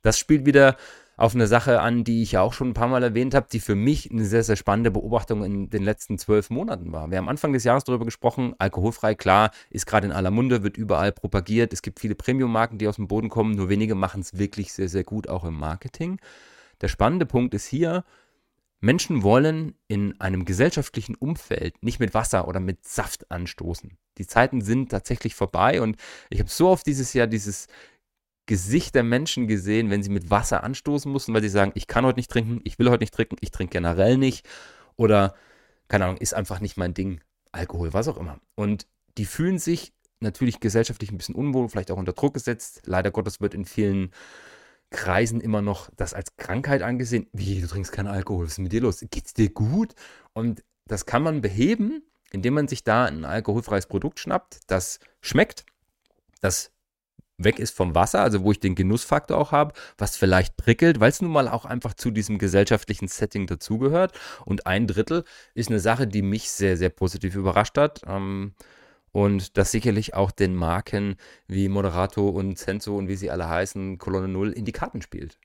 [0.04, 0.76] das spielt wieder
[1.18, 3.60] auf eine Sache an, die ich ja auch schon ein paar Mal erwähnt habe, die
[3.60, 7.10] für mich eine sehr, sehr spannende Beobachtung in den letzten zwölf Monaten war.
[7.10, 10.78] Wir haben Anfang des Jahres darüber gesprochen, alkoholfrei, klar, ist gerade in aller Munde, wird
[10.78, 11.74] überall propagiert.
[11.74, 14.90] Es gibt viele Premium-Marken, die aus dem Boden kommen, nur wenige machen es wirklich sehr,
[14.90, 16.20] sehr gut, auch im Marketing.
[16.82, 18.04] Der spannende Punkt ist hier,
[18.86, 23.98] Menschen wollen in einem gesellschaftlichen Umfeld nicht mit Wasser oder mit Saft anstoßen.
[24.20, 25.98] Die Zeiten sind tatsächlich vorbei und
[26.30, 27.68] ich habe so oft dieses Jahr dieses
[28.46, 32.06] Gesicht der Menschen gesehen, wenn sie mit Wasser anstoßen mussten, weil sie sagen, ich kann
[32.06, 34.48] heute nicht trinken, ich will heute nicht trinken, ich trinke generell nicht
[34.98, 35.34] oder
[35.88, 37.22] keine Ahnung, ist einfach nicht mein Ding,
[37.52, 38.40] Alkohol, was auch immer.
[38.54, 38.86] Und
[39.18, 42.84] die fühlen sich natürlich gesellschaftlich ein bisschen unwohl, vielleicht auch unter Druck gesetzt.
[42.86, 44.12] Leider Gottes wird in vielen
[44.96, 47.28] Kreisen immer noch das als Krankheit angesehen.
[47.34, 49.04] Wie, du trinkst keinen Alkohol, was ist mit dir los?
[49.12, 49.94] Geht's dir gut?
[50.32, 55.66] Und das kann man beheben, indem man sich da ein alkoholfreies Produkt schnappt, das schmeckt,
[56.40, 56.72] das
[57.38, 61.10] weg ist vom Wasser, also wo ich den Genussfaktor auch habe, was vielleicht prickelt, weil
[61.10, 64.18] es nun mal auch einfach zu diesem gesellschaftlichen Setting dazugehört.
[64.46, 68.02] Und ein Drittel ist eine Sache, die mich sehr, sehr positiv überrascht hat.
[68.08, 68.54] Ähm,
[69.16, 71.16] und das sicherlich auch den Marken
[71.48, 75.40] wie Moderato und Senso und wie sie alle heißen, Kolonne Null in die Karten spielt.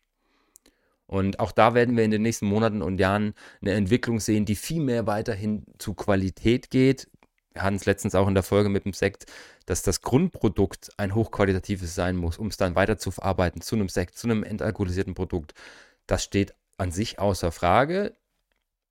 [1.06, 4.56] Und auch da werden wir in den nächsten Monaten und Jahren eine Entwicklung sehen, die
[4.56, 7.09] viel mehr weiterhin zu Qualität geht.
[7.52, 9.26] Wir hatten es letztens auch in der Folge mit dem Sekt,
[9.66, 14.18] dass das Grundprodukt ein hochqualitatives sein muss, um es dann weiter zu zu einem Sekt,
[14.18, 15.54] zu einem entalkoholisierten Produkt.
[16.09, 18.16] Das steht an sich außer Frage.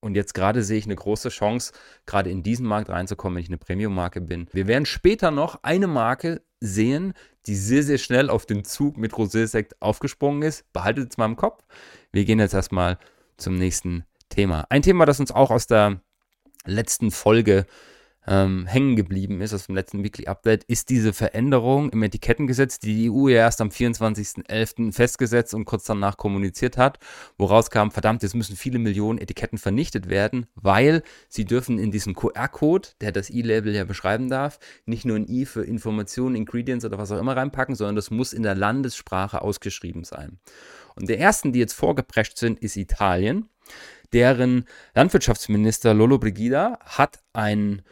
[0.01, 1.73] Und jetzt gerade sehe ich eine große Chance,
[2.05, 4.47] gerade in diesen Markt reinzukommen, wenn ich eine Premium-Marke bin.
[4.53, 7.13] Wir werden später noch eine Marke sehen,
[7.47, 10.71] die sehr, sehr schnell auf den Zug mit Rosé-Sekt aufgesprungen ist.
[10.71, 11.63] Behaltet es mal im Kopf.
[12.11, 12.97] Wir gehen jetzt erstmal
[13.37, 14.65] zum nächsten Thema.
[14.69, 16.01] Ein Thema, das uns auch aus der
[16.65, 17.65] letzten Folge
[18.27, 22.95] ähm, hängen geblieben ist aus dem letzten Weekly Update, ist diese Veränderung im Etikettengesetz, die
[22.95, 24.91] die EU ja erst am 24.11.
[24.91, 26.99] festgesetzt und kurz danach kommuniziert hat,
[27.37, 32.13] woraus kam, verdammt, jetzt müssen viele Millionen Etiketten vernichtet werden, weil sie dürfen in diesen
[32.13, 36.97] QR-Code, der das E-Label ja beschreiben darf, nicht nur ein I für Informationen, Ingredients oder
[36.97, 40.39] was auch immer reinpacken, sondern das muss in der Landessprache ausgeschrieben sein.
[40.95, 43.49] Und der ersten, die jetzt vorgeprescht sind, ist Italien.
[44.11, 47.83] Deren Landwirtschaftsminister Lolo Brigida hat ein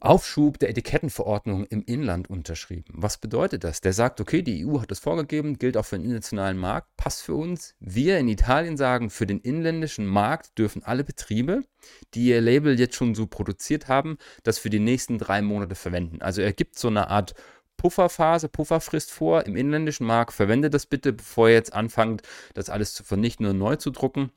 [0.00, 2.84] Aufschub der Etikettenverordnung im Inland unterschrieben.
[2.92, 3.80] Was bedeutet das?
[3.80, 7.22] Der sagt, okay, die EU hat das vorgegeben, gilt auch für den internationalen Markt, passt
[7.22, 7.74] für uns.
[7.80, 11.62] Wir in Italien sagen, für den inländischen Markt dürfen alle Betriebe,
[12.14, 16.22] die ihr Label jetzt schon so produziert haben, das für die nächsten drei Monate verwenden.
[16.22, 17.34] Also er gibt so eine Art
[17.76, 20.32] Pufferphase, Pufferfrist vor im inländischen Markt.
[20.32, 22.22] Verwende das bitte, bevor ihr jetzt anfangt,
[22.54, 24.30] das alles zu vernichten und neu zu drucken.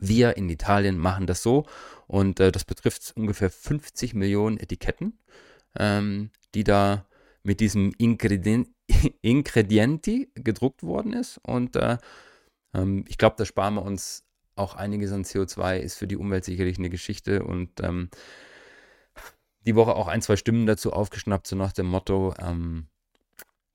[0.00, 1.66] Wir in Italien machen das so
[2.08, 5.18] und äh, das betrifft ungefähr 50 Millionen Etiketten,
[5.78, 7.06] ähm, die da
[7.44, 8.74] mit diesem Ingredien
[9.22, 11.38] Ingredienti gedruckt worden ist.
[11.44, 11.98] Und äh,
[12.74, 14.24] ähm, ich glaube, da sparen wir uns
[14.56, 17.44] auch einiges an CO2, ist für die Umwelt sicherlich eine Geschichte.
[17.44, 18.08] Und ähm,
[19.66, 22.88] die Woche auch ein, zwei Stimmen dazu aufgeschnappt, so nach dem Motto, ähm,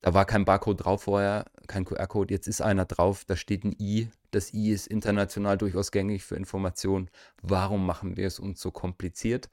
[0.02, 3.76] da war kein Barcode drauf vorher, kein QR-Code, jetzt ist einer drauf, da steht ein
[3.80, 4.10] I.
[4.34, 7.10] Das I ist international durchaus gängig für Informationen.
[7.42, 9.50] Warum machen wir es uns so kompliziert?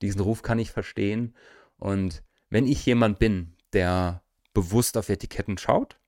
[0.00, 1.34] Diesen Ruf kann ich verstehen.
[1.76, 4.22] Und wenn ich jemand bin, der
[4.54, 6.00] bewusst auf Etiketten schaut,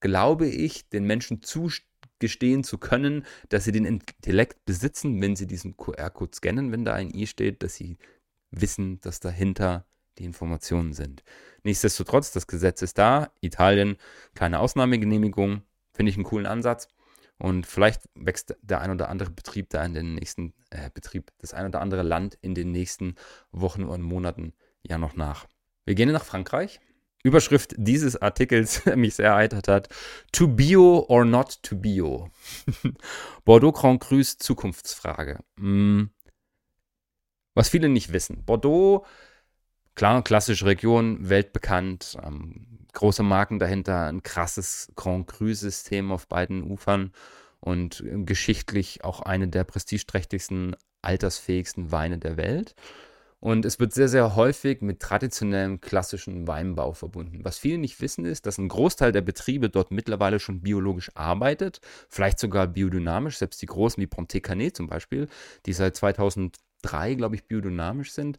[0.00, 5.76] glaube ich, den Menschen zugestehen zu können, dass sie den Intellekt besitzen, wenn sie diesen
[5.76, 7.96] QR-Code scannen, wenn da ein I steht, dass sie
[8.50, 9.86] wissen, dass dahinter
[10.18, 11.22] die Informationen sind.
[11.62, 13.30] Nichtsdestotrotz, das Gesetz ist da.
[13.40, 13.96] Italien,
[14.34, 15.62] keine Ausnahmegenehmigung.
[15.92, 16.88] Finde ich einen coolen Ansatz.
[17.42, 21.52] Und vielleicht wächst der ein oder andere Betrieb da in den nächsten, äh, Betrieb, das
[21.54, 23.16] ein oder andere Land in den nächsten
[23.50, 24.52] Wochen und Monaten
[24.84, 25.48] ja noch nach.
[25.84, 26.78] Wir gehen nach Frankreich.
[27.24, 29.88] Überschrift dieses Artikels mich sehr erheitert hat:
[30.30, 32.30] To Bio or not to Bio?
[33.44, 35.40] Bordeaux Grand Crus Zukunftsfrage.
[35.58, 36.10] Hm.
[37.54, 38.44] Was viele nicht wissen.
[38.44, 39.04] Bordeaux
[39.94, 47.12] Klar, klassische Region, weltbekannt, ähm, große Marken dahinter, ein krasses Grand Cru-System auf beiden Ufern
[47.60, 52.74] und geschichtlich auch eine der prestigeträchtigsten, altersfähigsten Weine der Welt.
[53.42, 57.40] Und es wird sehr, sehr häufig mit traditionellem klassischen Weinbau verbunden.
[57.42, 61.80] Was viele nicht wissen, ist, dass ein Großteil der Betriebe dort mittlerweile schon biologisch arbeitet,
[62.08, 65.26] vielleicht sogar biodynamisch, selbst die großen wie Ponte Canet zum Beispiel,
[65.66, 68.38] die seit 2003, glaube ich, biodynamisch sind.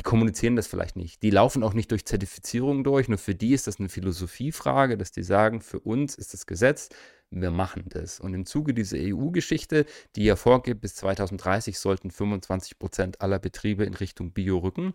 [0.00, 1.22] Die kommunizieren das vielleicht nicht.
[1.22, 3.08] Die laufen auch nicht durch Zertifizierung durch.
[3.08, 6.88] Nur für die ist das eine Philosophiefrage, dass die sagen, für uns ist das Gesetz,
[7.30, 8.18] wir machen das.
[8.18, 9.84] Und im Zuge dieser EU-Geschichte,
[10.16, 14.94] die ja vorgibt, bis 2030 sollten 25 Prozent aller Betriebe in Richtung Bio rücken,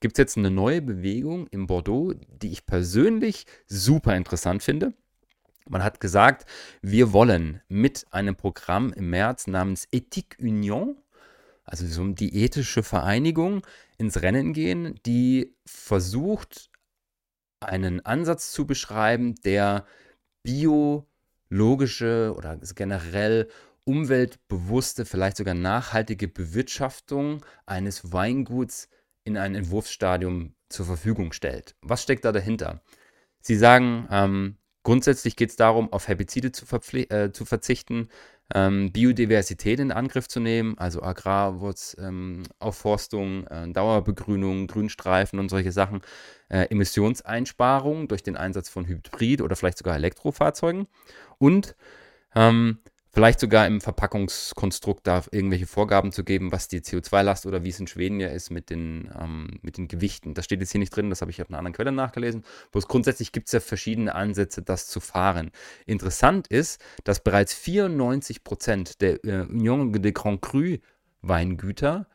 [0.00, 4.92] gibt es jetzt eine neue Bewegung in Bordeaux, die ich persönlich super interessant finde.
[5.66, 6.44] Man hat gesagt,
[6.82, 10.98] wir wollen mit einem Programm im März namens Ethique Union,
[11.64, 13.66] also so die ethische Vereinigung,
[13.98, 16.70] ins Rennen gehen, die versucht,
[17.60, 19.86] einen Ansatz zu beschreiben, der
[20.42, 21.06] bio
[21.48, 23.48] logische oder generell
[23.84, 28.88] umweltbewusste, vielleicht sogar nachhaltige Bewirtschaftung eines Weinguts
[29.24, 31.76] in ein Entwurfsstadium zur Verfügung stellt.
[31.82, 32.82] Was steckt da dahinter?
[33.40, 36.64] Sie sagen, ähm, grundsätzlich geht es darum, auf Herbizide zu,
[36.96, 38.08] äh, zu verzichten,
[38.54, 45.72] ähm, Biodiversität in Angriff zu nehmen, also Agrarwurz, ähm, Aufforstung, äh, Dauerbegrünung, Grünstreifen und solche
[45.72, 46.02] Sachen,
[46.48, 50.86] äh, Emissionseinsparung durch den Einsatz von Hybrid- oder vielleicht sogar Elektrofahrzeugen.
[51.38, 51.76] Und
[52.34, 52.78] ähm,
[53.12, 57.78] vielleicht sogar im Verpackungskonstrukt da irgendwelche Vorgaben zu geben, was die CO2-Last oder wie es
[57.78, 60.34] in Schweden ja ist mit den, ähm, mit den Gewichten.
[60.34, 62.44] Das steht jetzt hier nicht drin, das habe ich auf einer anderen Quelle nachgelesen.
[62.72, 65.50] Bloß grundsätzlich gibt es ja verschiedene Ansätze, das zu fahren.
[65.84, 70.78] Interessant ist, dass bereits 94 Prozent der äh, Union de Grand Cru
[71.20, 72.06] Weingüter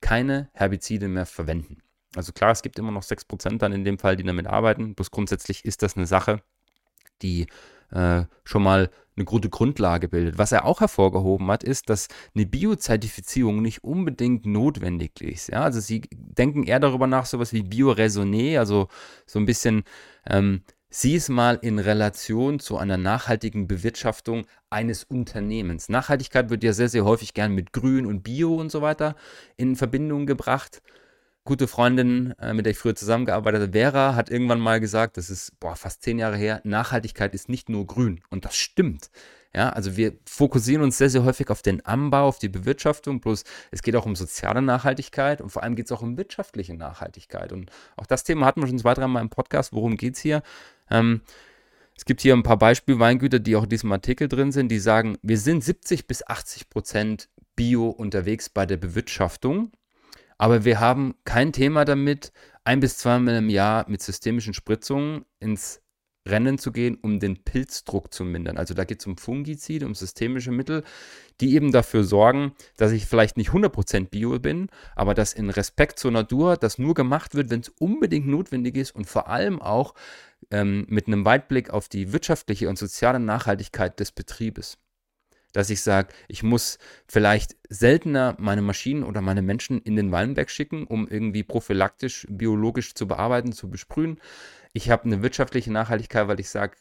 [0.00, 1.78] keine Herbizide mehr verwenden.
[2.14, 4.94] Also klar, es gibt immer noch 6% dann in dem Fall, die damit arbeiten.
[4.94, 6.42] Bloß grundsätzlich ist das eine Sache,
[7.22, 7.46] die
[7.90, 10.38] äh, schon mal eine gute Grundlage bildet.
[10.38, 15.48] Was er auch hervorgehoben hat, ist, dass eine Biozertifizierung nicht unbedingt notwendig ist.
[15.48, 15.62] Ja?
[15.62, 18.88] Also sie denken eher darüber nach, sowas wie Bioraisonné, also
[19.26, 19.82] so ein bisschen,
[20.26, 25.88] ähm, sieh es mal in Relation zu einer nachhaltigen Bewirtschaftung eines Unternehmens.
[25.88, 29.16] Nachhaltigkeit wird ja sehr, sehr häufig gern mit Grün und Bio und so weiter
[29.56, 30.80] in Verbindung gebracht
[31.48, 35.30] gute Freundin, äh, mit der ich früher zusammengearbeitet habe, Vera, hat irgendwann mal gesagt, das
[35.30, 38.20] ist boah, fast zehn Jahre her, Nachhaltigkeit ist nicht nur grün.
[38.28, 39.10] Und das stimmt.
[39.54, 43.44] Ja, also wir fokussieren uns sehr, sehr häufig auf den Anbau, auf die Bewirtschaftung, bloß
[43.70, 47.50] es geht auch um soziale Nachhaltigkeit und vor allem geht es auch um wirtschaftliche Nachhaltigkeit.
[47.50, 49.72] Und auch das Thema hatten wir schon zwei, dreimal im Podcast.
[49.72, 50.42] Worum geht es hier?
[50.90, 51.22] Ähm,
[51.96, 55.16] es gibt hier ein paar Beispielweingüter, die auch in diesem Artikel drin sind, die sagen,
[55.22, 59.72] wir sind 70 bis 80 Prozent Bio unterwegs bei der Bewirtschaftung
[60.38, 62.32] aber wir haben kein Thema damit,
[62.64, 65.82] ein bis zweimal im Jahr mit systemischen Spritzungen ins
[66.28, 68.58] Rennen zu gehen, um den Pilzdruck zu mindern.
[68.58, 70.84] Also da geht es um Fungizide, um systemische Mittel,
[71.40, 75.98] die eben dafür sorgen, dass ich vielleicht nicht 100% Bio bin, aber dass in Respekt
[75.98, 79.94] zur Natur das nur gemacht wird, wenn es unbedingt notwendig ist und vor allem auch
[80.50, 84.78] ähm, mit einem Weitblick auf die wirtschaftliche und soziale Nachhaltigkeit des Betriebes
[85.58, 90.50] dass ich sage, ich muss vielleicht seltener meine Maschinen oder meine Menschen in den Wallenberg
[90.50, 94.20] schicken, um irgendwie prophylaktisch, biologisch zu bearbeiten, zu besprühen.
[94.72, 96.76] Ich habe eine wirtschaftliche Nachhaltigkeit, weil ich sage,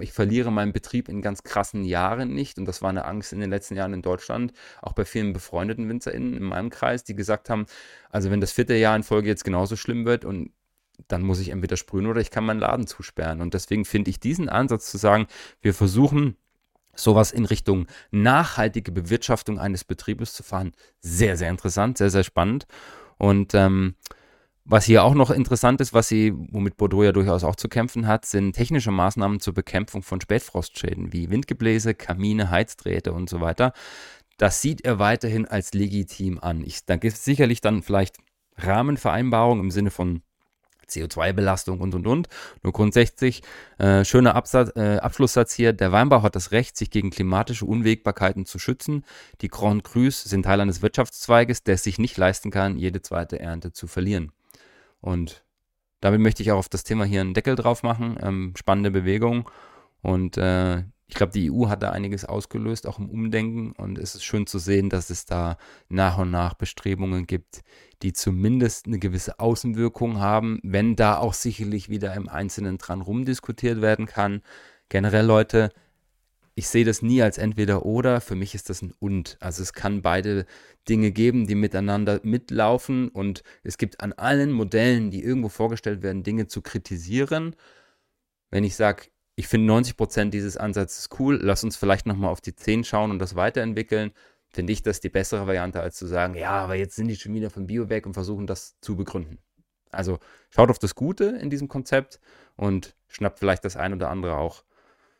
[0.00, 2.58] ich verliere meinen Betrieb in ganz krassen Jahren nicht.
[2.58, 5.88] Und das war eine Angst in den letzten Jahren in Deutschland, auch bei vielen befreundeten
[5.88, 7.66] WinzerInnen in meinem Kreis, die gesagt haben,
[8.10, 10.50] also wenn das vierte Jahr in Folge jetzt genauso schlimm wird und
[11.06, 13.40] dann muss ich entweder sprühen oder ich kann meinen Laden zusperren.
[13.40, 15.28] Und deswegen finde ich diesen Ansatz zu sagen,
[15.60, 16.36] wir versuchen
[16.96, 20.72] sowas in Richtung nachhaltige Bewirtschaftung eines Betriebes zu fahren.
[21.00, 22.66] Sehr, sehr interessant, sehr, sehr spannend.
[23.18, 23.94] Und ähm,
[24.64, 28.08] was hier auch noch interessant ist, was sie, womit Bordeaux ja durchaus auch zu kämpfen
[28.08, 33.72] hat, sind technische Maßnahmen zur Bekämpfung von Spätfrostschäden wie Windgebläse, Kamine, Heizdrähte und so weiter.
[34.38, 36.64] Das sieht er weiterhin als legitim an.
[36.64, 38.16] Ich, da gibt es sicherlich dann vielleicht
[38.56, 40.22] Rahmenvereinbarungen im Sinne von
[40.88, 42.28] CO2-Belastung und und und.
[42.62, 43.42] Nur grundsätzlich,
[43.78, 48.46] äh, schöner Absatz, äh, Abschlusssatz hier, der Weinbau hat das Recht, sich gegen klimatische Unwägbarkeiten
[48.46, 49.04] zu schützen.
[49.40, 53.38] Die Grand Crus sind Teil eines Wirtschaftszweiges, der es sich nicht leisten kann, jede zweite
[53.38, 54.32] Ernte zu verlieren.
[55.00, 55.44] Und
[56.00, 58.18] damit möchte ich auch auf das Thema hier einen Deckel drauf machen.
[58.20, 59.50] Ähm, spannende Bewegung.
[60.02, 63.72] Und äh, ich glaube, die EU hat da einiges ausgelöst, auch im Umdenken.
[63.72, 65.56] Und es ist schön zu sehen, dass es da
[65.88, 67.62] nach und nach Bestrebungen gibt,
[68.02, 73.80] die zumindest eine gewisse Außenwirkung haben, wenn da auch sicherlich wieder im Einzelnen dran rumdiskutiert
[73.80, 74.42] werden kann.
[74.88, 75.70] Generell, Leute,
[76.56, 79.36] ich sehe das nie als entweder oder, für mich ist das ein und.
[79.40, 80.46] Also es kann beide
[80.88, 86.22] Dinge geben, die miteinander mitlaufen und es gibt an allen Modellen, die irgendwo vorgestellt werden,
[86.22, 87.54] Dinge zu kritisieren.
[88.50, 91.38] Wenn ich sage, ich finde 90% dieses Ansatzes cool.
[91.40, 94.12] Lass uns vielleicht nochmal auf die 10 schauen und das weiterentwickeln.
[94.48, 97.34] finde ich das die bessere Variante, als zu sagen, ja, aber jetzt sind die schon
[97.34, 99.38] wieder von Bio weg und versuchen das zu begründen.
[99.90, 100.18] Also
[100.50, 102.20] schaut auf das Gute in diesem Konzept
[102.56, 104.64] und schnappt vielleicht das ein oder andere auch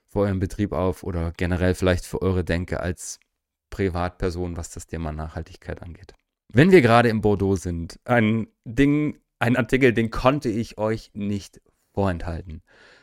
[0.07, 3.21] für euren Betrieb auf oder generell vielleicht für eure Denke als
[3.69, 6.15] Privatperson, was das Thema Nachhaltigkeit angeht.
[6.51, 11.61] Wenn wir gerade im Bordeaux sind, ein Ding, ein Artikel, den konnte ich euch nicht
[11.93, 12.63] vorenthalten.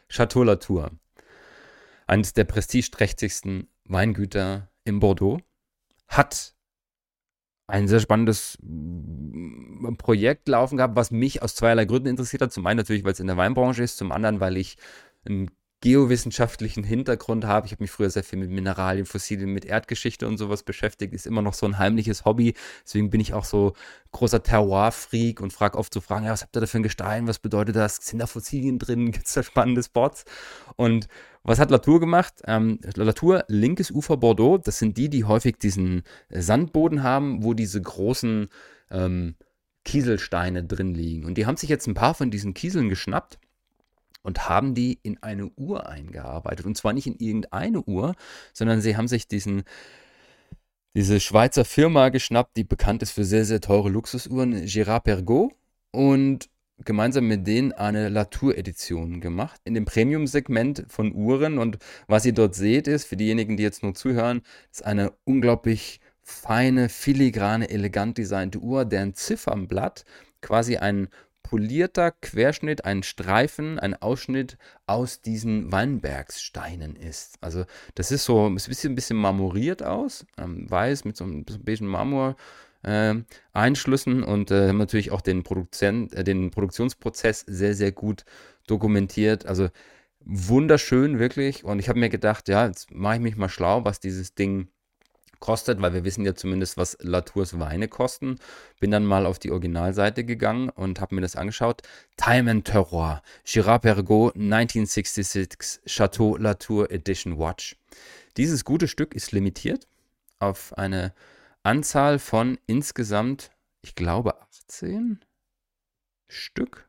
[0.09, 0.91] Chateau Latour,
[2.13, 5.39] eines der prestigeträchtigsten Weingüter in Bordeaux,
[6.07, 6.53] hat
[7.65, 12.53] ein sehr spannendes mm, Projekt laufen gehabt, was mich aus zweierlei Gründen interessiert hat.
[12.53, 14.77] Zum einen natürlich, weil es in der Weinbranche ist, zum anderen, weil ich
[15.27, 15.49] ein
[15.83, 17.65] geowissenschaftlichen Hintergrund habe.
[17.65, 21.13] Ich habe mich früher sehr viel mit Mineralien, Fossilien, mit Erdgeschichte und sowas beschäftigt.
[21.13, 22.53] Ist immer noch so ein heimliches Hobby.
[22.85, 23.73] Deswegen bin ich auch so
[24.13, 27.27] großer Terroir-Freak und frage oft so Fragen, ja, was habt ihr da für ein Gestein?
[27.27, 27.97] Was bedeutet das?
[27.97, 29.11] Sind da Fossilien drin?
[29.11, 30.23] Gibt es da spannende Spots?
[30.77, 31.09] Und
[31.43, 32.35] was hat Latour gemacht?
[32.45, 37.81] Ähm, Latour, linkes Ufer Bordeaux, das sind die, die häufig diesen Sandboden haben, wo diese
[37.81, 38.47] großen
[38.89, 39.35] ähm,
[39.83, 41.25] Kieselsteine drin liegen.
[41.25, 43.37] Und die haben sich jetzt ein paar von diesen Kieseln geschnappt
[44.23, 46.65] und haben die in eine Uhr eingearbeitet.
[46.65, 48.15] Und zwar nicht in irgendeine Uhr,
[48.53, 49.63] sondern sie haben sich diesen,
[50.95, 55.53] diese Schweizer Firma geschnappt, die bekannt ist für sehr, sehr teure Luxusuhren, Girard Pergaud,
[55.91, 56.49] und
[56.85, 61.59] gemeinsam mit denen eine Latour-Edition gemacht in dem Premium-Segment von Uhren.
[61.59, 65.99] Und was ihr dort seht, ist, für diejenigen, die jetzt nur zuhören, ist eine unglaublich
[66.21, 70.05] feine, filigrane, elegant designte Uhr, deren Ziffernblatt
[70.41, 71.09] quasi ein
[71.43, 77.37] polierter Querschnitt, ein Streifen, ein Ausschnitt aus diesen Weinbergssteinen ist.
[77.41, 77.65] Also
[77.95, 81.87] das ist so, es sieht ein bisschen marmoriert aus, ähm, weiß mit so einem beigen
[81.87, 82.35] Marmor.
[82.81, 83.15] Äh,
[83.53, 88.25] Einschlüssen und äh, haben natürlich auch den, Produzent, äh, den Produktionsprozess sehr, sehr gut
[88.67, 89.45] dokumentiert.
[89.45, 89.69] Also
[90.19, 91.63] wunderschön, wirklich.
[91.63, 94.67] Und ich habe mir gedacht, ja, jetzt mache ich mich mal schlau, was dieses Ding
[95.43, 98.39] kostet, weil wir wissen ja zumindest, was Latours Weine kosten.
[98.79, 101.81] Bin dann mal auf die Originalseite gegangen und habe mir das angeschaut.
[102.15, 107.75] Time and Terroir, Girard Perregaux 1966 Chateau Latour Edition Watch.
[108.37, 109.85] Dieses gute Stück ist limitiert
[110.39, 111.13] auf eine
[111.61, 115.25] Anzahl von insgesamt, ich glaube, 18
[116.29, 116.87] Stück.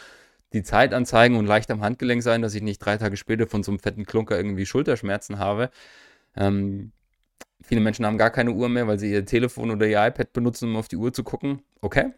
[0.52, 3.62] die Zeit anzeigen und leicht am Handgelenk sein, dass ich nicht drei Tage später von
[3.62, 5.70] so einem fetten Klunker irgendwie Schulterschmerzen habe.
[6.34, 6.90] Ähm,
[7.62, 10.70] viele Menschen haben gar keine Uhr mehr, weil sie ihr Telefon oder ihr iPad benutzen,
[10.70, 11.62] um auf die Uhr zu gucken.
[11.80, 12.12] Okay.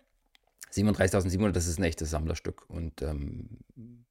[0.72, 2.68] 37.700, das ist ein echtes Sammlerstück.
[2.68, 3.59] Und ähm,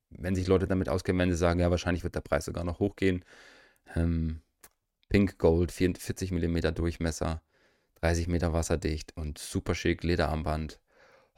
[0.09, 2.79] wenn sich Leute damit auskennen, wenn sie sagen, ja, wahrscheinlich wird der Preis sogar noch
[2.79, 3.23] hochgehen.
[3.95, 4.41] Ähm,
[5.09, 7.41] Pink Gold, 44 mm Durchmesser,
[8.01, 10.79] 30 Meter wasserdicht und super schick, Lederarmband.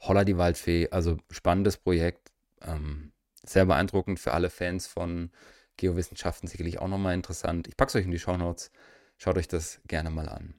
[0.00, 2.32] Holla die Waldfee, also spannendes Projekt.
[2.62, 3.12] Ähm,
[3.44, 5.30] sehr beeindruckend für alle Fans von
[5.76, 7.68] Geowissenschaften, sicherlich auch nochmal interessant.
[7.68, 8.70] Ich packe es euch in die Show Notes.
[9.16, 10.54] Schaut euch das gerne mal an.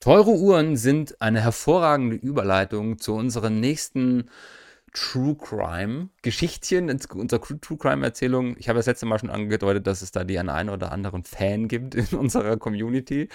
[0.00, 4.30] Teure Uhren sind eine hervorragende Überleitung zu unseren nächsten
[4.92, 8.56] True Crime Geschichtchen, unserer True Crime Erzählung.
[8.58, 11.68] Ich habe das letzte Mal schon angedeutet, dass es da die einen oder anderen Fan
[11.68, 13.28] gibt in unserer Community.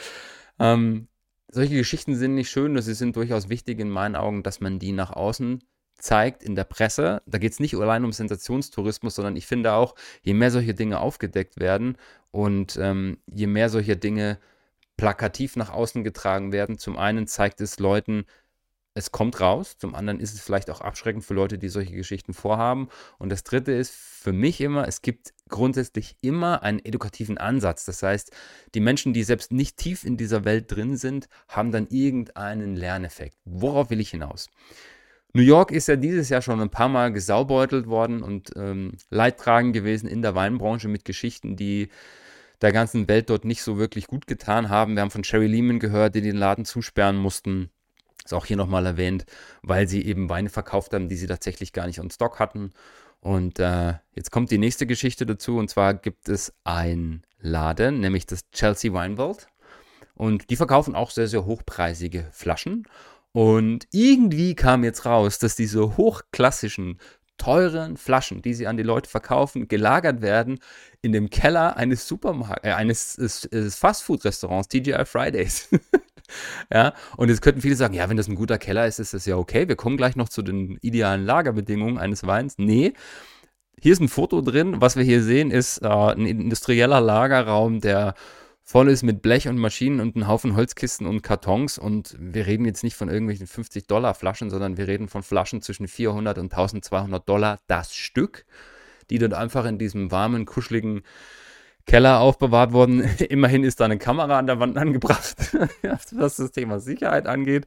[0.60, 1.08] Ähm,
[1.50, 4.94] solche Geschichten sind nicht schön, sie sind durchaus wichtig in meinen Augen, dass man die
[4.94, 5.62] nach außen
[5.98, 7.22] zeigt in der Presse.
[7.26, 11.00] Da geht es nicht allein um Sensationstourismus, sondern ich finde auch, je mehr solche Dinge
[11.00, 11.98] aufgedeckt werden
[12.32, 14.40] und ähm, je mehr solche Dinge
[14.98, 18.26] plakativ nach außen getragen werden, zum einen zeigt es Leuten,
[18.94, 19.78] es kommt raus.
[19.78, 22.90] Zum anderen ist es vielleicht auch abschreckend für Leute, die solche Geschichten vorhaben.
[23.18, 27.86] Und das Dritte ist für mich immer, es gibt grundsätzlich immer einen edukativen Ansatz.
[27.86, 28.32] Das heißt,
[28.76, 33.38] die Menschen, die selbst nicht tief in dieser Welt drin sind, haben dann irgendeinen Lerneffekt.
[33.46, 34.50] Worauf will ich hinaus?
[35.34, 39.72] New York ist ja dieses Jahr schon ein paar Mal gesaubeutelt worden und ähm, leidtragend
[39.74, 41.88] gewesen in der Weinbranche mit Geschichten, die
[42.62, 44.96] der ganzen Welt dort nicht so wirklich gut getan haben.
[44.96, 47.72] Wir haben von Sherry Lehman gehört, die den Laden zusperren mussten
[48.26, 49.26] ist auch hier nochmal erwähnt,
[49.62, 52.72] weil sie eben Weine verkauft haben, die sie tatsächlich gar nicht on Stock hatten.
[53.20, 55.58] Und äh, jetzt kommt die nächste Geschichte dazu.
[55.58, 59.48] Und zwar gibt es einen Laden, nämlich das Chelsea Wine Vault.
[60.16, 62.88] Und die verkaufen auch sehr, sehr hochpreisige Flaschen.
[63.32, 67.00] Und irgendwie kam jetzt raus, dass diese hochklassischen,
[67.38, 70.60] teuren Flaschen, die sie an die Leute verkaufen, gelagert werden
[71.02, 75.70] in dem Keller eines Supermarkts, äh, eines, eines Fastfood-Restaurants, TGI Fridays.
[76.74, 79.26] Ja, und jetzt könnten viele sagen, ja, wenn das ein guter Keller ist, ist das
[79.26, 79.68] ja okay.
[79.68, 82.56] Wir kommen gleich noch zu den idealen Lagerbedingungen eines Weins.
[82.58, 82.94] Nee,
[83.80, 84.76] Hier ist ein Foto drin.
[84.80, 88.14] Was wir hier sehen, ist äh, ein industrieller Lagerraum, der
[88.64, 91.78] voll ist mit Blech und Maschinen und einem Haufen Holzkisten und Kartons.
[91.78, 96.38] Und wir reden jetzt nicht von irgendwelchen 50-Dollar-Flaschen, sondern wir reden von Flaschen zwischen 400
[96.38, 98.46] und 1200 Dollar das Stück,
[99.10, 101.02] die dort einfach in diesem warmen, kuscheligen
[101.92, 103.02] Keller aufbewahrt worden.
[103.30, 105.36] Immerhin ist da eine Kamera an der Wand angebracht,
[106.14, 107.66] was das Thema Sicherheit angeht.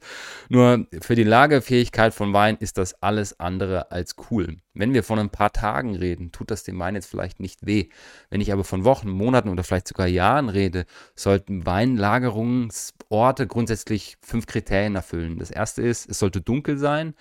[0.49, 4.57] Nur für die Lagefähigkeit von Wein ist das alles andere als cool.
[4.73, 7.89] Wenn wir von ein paar Tagen reden, tut das dem Wein jetzt vielleicht nicht weh.
[8.31, 14.47] Wenn ich aber von Wochen, Monaten oder vielleicht sogar Jahren rede, sollten Weinlagerungsorte grundsätzlich fünf
[14.47, 15.37] Kriterien erfüllen.
[15.37, 17.13] Das erste ist, es sollte dunkel sein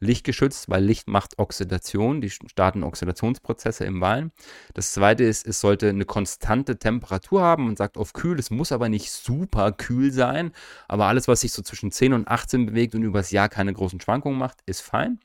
[0.00, 4.32] lichtgeschützt, weil Licht macht Oxidation, die starten Oxidationsprozesse im Wein.
[4.74, 8.72] Das zweite ist, es sollte eine konstante Temperatur haben und sagt auf kühl, es muss
[8.72, 10.52] aber nicht super kühl sein,
[10.86, 14.00] aber alles, was sich so zwischen 10 und 18 bewegt und übers Jahr keine großen
[14.00, 15.18] Schwankungen macht, ist fein.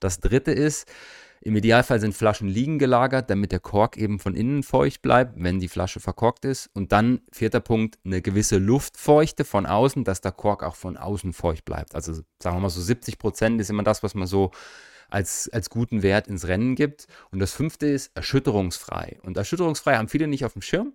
[0.00, 0.90] Das dritte ist,
[1.42, 5.58] im Idealfall sind Flaschen liegen gelagert, damit der Kork eben von innen feucht bleibt, wenn
[5.58, 6.68] die Flasche verkorkt ist.
[6.74, 11.32] Und dann, vierter Punkt, eine gewisse Luftfeuchte von außen, dass der Kork auch von außen
[11.32, 11.94] feucht bleibt.
[11.94, 12.12] Also
[12.42, 14.50] sagen wir mal so 70 Prozent ist immer das, was man so
[15.10, 17.06] als, als guten Wert ins Rennen gibt.
[17.30, 19.18] Und das fünfte ist erschütterungsfrei.
[19.22, 20.94] Und erschütterungsfrei haben viele nicht auf dem Schirm.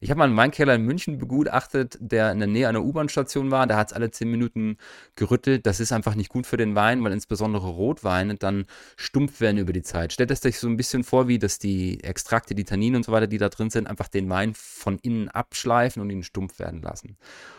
[0.00, 3.66] Ich habe mal einen Weinkeller in München begutachtet, der in der Nähe einer U-Bahn-Station war.
[3.66, 4.76] Da hat es alle zehn Minuten
[5.14, 5.66] gerüttelt.
[5.66, 9.72] Das ist einfach nicht gut für den Wein, weil insbesondere Rotweine dann stumpf werden über
[9.72, 10.12] die Zeit.
[10.12, 13.12] Stellt es euch so ein bisschen vor, wie dass die Extrakte, die Tanninen und so
[13.12, 16.82] weiter, die da drin sind, einfach den Wein von innen abschleifen und ihn stumpf werden
[16.82, 17.16] lassen.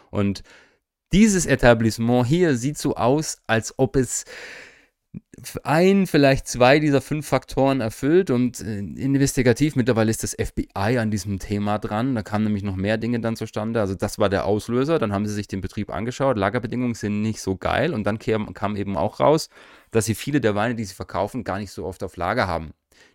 [0.10, 0.44] Und
[1.14, 4.26] dieses Etablissement hier sieht so aus, als ob es
[5.64, 11.12] ein, vielleicht zwei dieser fünf Faktoren erfüllt und äh, investigativ mittlerweile ist das FBI an
[11.12, 12.16] diesem Thema dran.
[12.16, 13.80] Da kamen nämlich noch mehr Dinge dann zustande.
[13.80, 14.98] Also das war der Auslöser.
[14.98, 16.38] Dann haben sie sich den Betrieb angeschaut.
[16.38, 19.50] Lagerbedingungen sind nicht so geil und dann kam, kam eben auch raus,
[19.92, 22.72] dass sie viele der Weine, die sie verkaufen, gar nicht so oft auf Lager haben.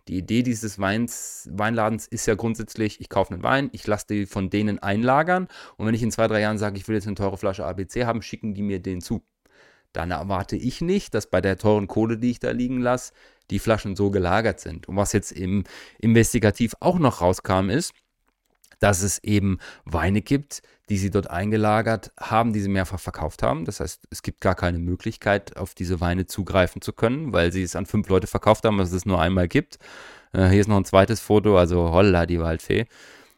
[0.07, 4.25] Die Idee dieses Weins, Weinladens ist ja grundsätzlich, ich kaufe einen Wein, ich lasse die
[4.25, 7.15] von denen einlagern und wenn ich in zwei, drei Jahren sage, ich will jetzt eine
[7.15, 9.23] teure Flasche ABC haben, schicken die mir den zu
[9.93, 13.13] dann erwarte ich nicht, dass bei der teuren Kohle, die ich da liegen lasse,
[13.49, 14.87] die Flaschen so gelagert sind.
[14.87, 15.63] Und was jetzt im
[15.99, 17.93] Investigativ auch noch rauskam, ist,
[18.79, 23.63] dass es eben Weine gibt, die sie dort eingelagert haben, die sie mehrfach verkauft haben.
[23.65, 27.63] Das heißt, es gibt gar keine Möglichkeit, auf diese Weine zugreifen zu können, weil sie
[27.63, 29.79] es an fünf Leute verkauft haben, was es nur einmal gibt.
[30.33, 32.85] Äh, hier ist noch ein zweites Foto, also holla, die Waldfee.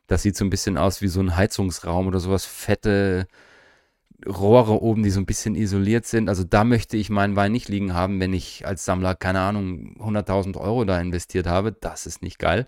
[0.08, 2.46] Das sieht so ein bisschen aus wie so ein Heizungsraum oder sowas.
[2.46, 3.28] Fette,
[4.26, 6.30] Rohre oben, die so ein bisschen isoliert sind.
[6.30, 9.98] Also da möchte ich meinen Wein nicht liegen haben, wenn ich als Sammler, keine Ahnung,
[10.00, 11.72] 100.000 Euro da investiert habe.
[11.74, 12.66] Das ist nicht geil.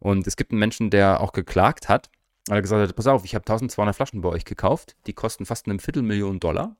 [0.00, 2.10] Und es gibt einen Menschen, der auch geklagt hat,
[2.46, 5.46] weil er gesagt hat, pass auf, ich habe 1200 Flaschen bei euch gekauft, die kosten
[5.46, 6.76] fast eine Viertelmillion Dollar.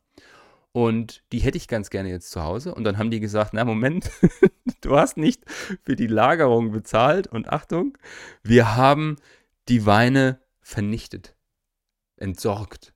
[0.73, 2.75] Und die hätte ich ganz gerne jetzt zu Hause.
[2.75, 4.11] Und dann haben die gesagt, na Moment,
[4.81, 5.43] du hast nicht
[5.85, 7.27] für die Lagerung bezahlt.
[7.27, 7.97] Und Achtung,
[8.43, 9.17] wir haben
[9.69, 11.35] die Weine vernichtet,
[12.17, 12.93] entsorgt.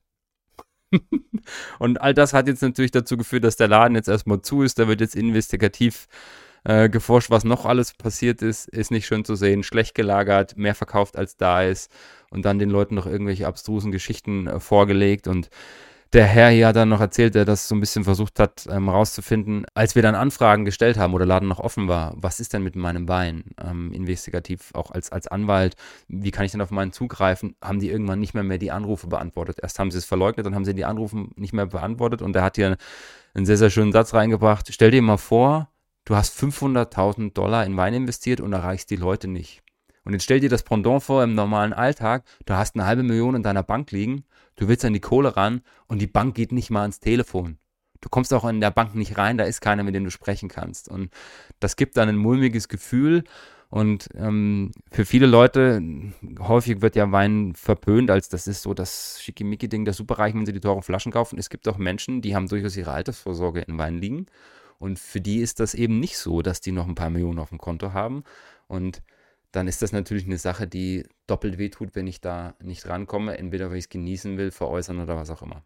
[1.79, 4.79] und all das hat jetzt natürlich dazu geführt, dass der Laden jetzt erstmal zu ist.
[4.79, 6.07] Da wird jetzt investigativ
[6.63, 8.69] äh, geforscht, was noch alles passiert ist.
[8.69, 9.63] Ist nicht schön zu sehen.
[9.63, 11.91] Schlecht gelagert, mehr verkauft als da ist.
[12.29, 15.27] Und dann den Leuten noch irgendwelche abstrusen Geschichten äh, vorgelegt.
[15.27, 15.49] Und
[16.13, 18.87] der Herr hier hat dann noch erzählt, der das so ein bisschen versucht hat ähm,
[18.87, 22.63] rauszufinden, als wir dann Anfragen gestellt haben oder Laden noch offen war, was ist denn
[22.63, 23.45] mit meinem Wein?
[23.59, 25.75] Ähm, investigativ auch als, als Anwalt,
[26.07, 27.55] wie kann ich denn auf meinen zugreifen?
[27.63, 29.57] Haben die irgendwann nicht mehr mehr die Anrufe beantwortet.
[29.61, 32.43] Erst haben sie es verleugnet, dann haben sie die Anrufe nicht mehr beantwortet und er
[32.43, 32.77] hat hier
[33.33, 34.69] einen sehr, sehr schönen Satz reingebracht.
[34.71, 35.69] Stell dir mal vor,
[36.05, 39.63] du hast 500.000 Dollar in Wein investiert und erreichst die Leute nicht.
[40.05, 43.35] Und jetzt stell dir das Pendant vor im normalen Alltag, du hast eine halbe Million
[43.35, 44.25] in deiner Bank liegen,
[44.55, 47.57] du willst an die Kohle ran und die Bank geht nicht mal ans Telefon.
[48.01, 50.49] Du kommst auch in der Bank nicht rein, da ist keiner, mit dem du sprechen
[50.49, 50.89] kannst.
[50.89, 51.09] Und
[51.59, 53.23] das gibt dann ein mulmiges Gefühl.
[53.69, 55.81] Und ähm, für viele Leute,
[56.39, 60.53] häufig wird ja Wein verpönt, als das ist so das Schickimicki-Ding der Superreichen, wenn sie
[60.53, 61.39] die teuren Flaschen kaufen.
[61.39, 64.27] Es gibt auch Menschen, die haben durchaus ihre Altersvorsorge in Wein liegen.
[64.79, 67.49] Und für die ist das eben nicht so, dass die noch ein paar Millionen auf
[67.49, 68.23] dem Konto haben.
[68.67, 69.01] Und
[69.53, 73.37] dann ist das natürlich eine Sache, die doppelt wehtut, wenn ich da nicht rankomme.
[73.37, 75.63] Entweder weil ich es genießen will, veräußern oder was auch immer.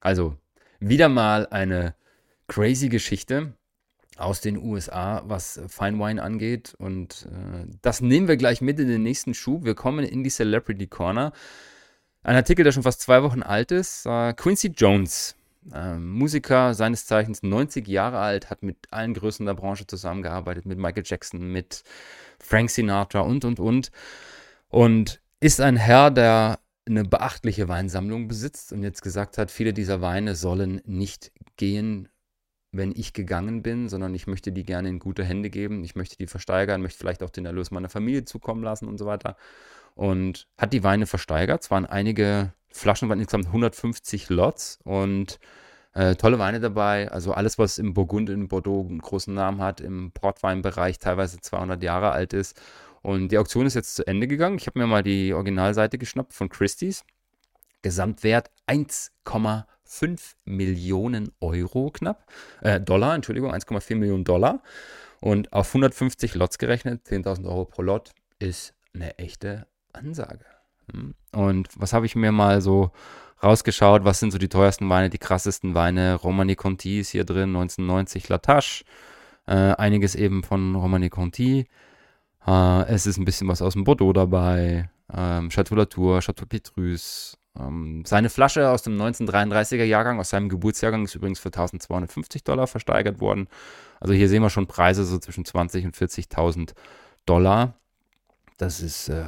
[0.00, 0.36] Also,
[0.78, 1.96] wieder mal eine
[2.46, 3.52] crazy Geschichte
[4.16, 6.76] aus den USA, was Fine Wine angeht.
[6.78, 9.64] Und äh, das nehmen wir gleich mit in den nächsten Schub.
[9.64, 11.32] Wir kommen in die Celebrity Corner.
[12.22, 14.06] Ein Artikel, der schon fast zwei Wochen alt ist.
[14.06, 15.34] Äh, Quincy Jones,
[15.72, 20.78] äh, Musiker seines Zeichens, 90 Jahre alt, hat mit allen Größen der Branche zusammengearbeitet, mit
[20.78, 21.82] Michael Jackson, mit
[22.38, 23.90] Frank Sinatra und, und, und.
[24.68, 26.58] Und ist ein Herr, der
[26.88, 32.08] eine beachtliche Weinsammlung besitzt und jetzt gesagt hat, viele dieser Weine sollen nicht gehen,
[32.72, 35.82] wenn ich gegangen bin, sondern ich möchte die gerne in gute Hände geben.
[35.82, 39.06] Ich möchte die versteigern, möchte vielleicht auch den Erlös meiner Familie zukommen lassen und so
[39.06, 39.36] weiter.
[39.94, 41.62] Und hat die Weine versteigert.
[41.62, 45.38] Es waren einige Flaschen, waren insgesamt 150 Lots und
[45.96, 47.10] äh, tolle Weine dabei.
[47.10, 51.82] Also alles, was im Burgund, in Bordeaux einen großen Namen hat, im Portweinbereich teilweise 200
[51.82, 52.60] Jahre alt ist.
[53.02, 54.58] Und die Auktion ist jetzt zu Ende gegangen.
[54.58, 57.04] Ich habe mir mal die Originalseite geschnappt von Christie's.
[57.82, 62.26] Gesamtwert 1,5 Millionen Euro knapp.
[62.60, 64.60] Äh, Dollar, Entschuldigung, 1,4 Millionen Dollar.
[65.20, 70.44] Und auf 150 Lots gerechnet, 10.000 Euro pro Lot, ist eine echte Ansage.
[70.92, 71.14] Hm.
[71.32, 72.90] Und was habe ich mir mal so
[73.42, 74.04] rausgeschaut?
[74.04, 76.14] Was sind so die teuersten Weine, die krassesten Weine?
[76.14, 78.84] Romani Conti ist hier drin, 1990 Latache.
[79.46, 81.66] Äh, einiges eben von Romani Conti.
[82.46, 84.90] Äh, es ist ein bisschen was aus dem Bordeaux dabei.
[85.12, 87.38] Ähm, Chateau Latour, Chateau Petrus.
[87.58, 92.66] Ähm, seine Flasche aus dem 1933er Jahrgang, aus seinem Geburtsjahrgang, ist übrigens für 1250 Dollar
[92.66, 93.48] versteigert worden.
[94.00, 96.74] Also hier sehen wir schon Preise so zwischen 20 und 40.000
[97.24, 97.74] Dollar.
[98.58, 99.24] Das ist äh,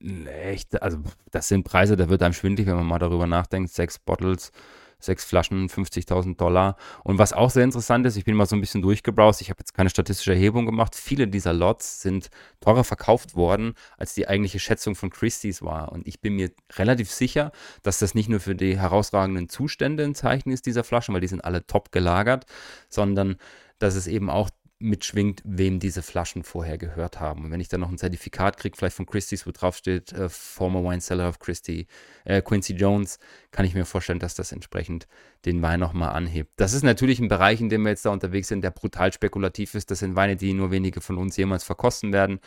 [0.00, 0.98] echt, also
[1.30, 3.72] das sind Preise, da wird einem schwindlig, wenn man mal darüber nachdenkt.
[3.72, 4.52] Sechs Bottles
[5.00, 6.76] sechs Flaschen, 50.000 Dollar.
[7.04, 9.60] Und was auch sehr interessant ist, ich bin mal so ein bisschen durchgebraust, ich habe
[9.60, 12.30] jetzt keine statistische Erhebung gemacht, viele dieser Lots sind
[12.60, 15.92] teurer verkauft worden, als die eigentliche Schätzung von Christie's war.
[15.92, 20.14] Und ich bin mir relativ sicher, dass das nicht nur für die herausragenden Zustände ein
[20.14, 22.46] Zeichen ist dieser Flaschen, weil die sind alle top gelagert,
[22.88, 23.36] sondern
[23.78, 24.50] dass es eben auch
[24.80, 27.44] mitschwingt, wem diese Flaschen vorher gehört haben.
[27.44, 30.28] Und wenn ich dann noch ein Zertifikat kriege, vielleicht von Christie's, wo drauf steht, äh,
[30.28, 31.86] Former Wine Seller of Christie,
[32.24, 33.18] äh, Quincy Jones,
[33.50, 35.08] kann ich mir vorstellen, dass das entsprechend
[35.44, 36.52] den Wein nochmal anhebt.
[36.56, 39.74] Das ist natürlich ein Bereich, in dem wir jetzt da unterwegs sind, der brutal spekulativ
[39.74, 39.90] ist.
[39.90, 42.38] Das sind Weine, die nur wenige von uns jemals verkosten werden.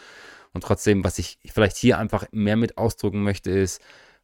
[0.53, 3.81] Und trotzdem, was ich vielleicht hier einfach mehr mit ausdrücken möchte, ist,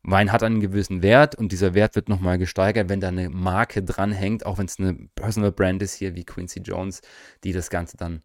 [0.10, 3.84] Wein hat einen gewissen Wert und dieser Wert wird nochmal gesteigert, wenn da eine Marke
[3.84, 7.02] dranhängt, auch wenn es eine Personal Brand ist hier wie Quincy Jones,
[7.44, 8.22] die das Ganze dann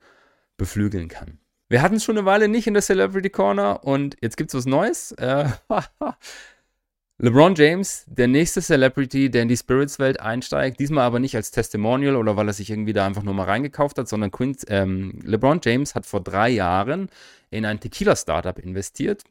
[0.57, 1.41] beflügeln kann.
[1.69, 4.55] Wir hatten es schon eine Weile nicht in der Celebrity Corner und jetzt gibt es
[4.55, 5.11] was Neues.
[5.13, 5.47] Äh,
[7.19, 12.15] LeBron James, der nächste Celebrity, der in die Spirits-Welt einsteigt, diesmal aber nicht als Testimonial
[12.15, 15.61] oder weil er sich irgendwie da einfach nur mal reingekauft hat, sondern Quincy, ähm, LeBron
[15.65, 17.09] James hat vor drei Jahren
[17.51, 19.25] in ein Tequila-Startup investiert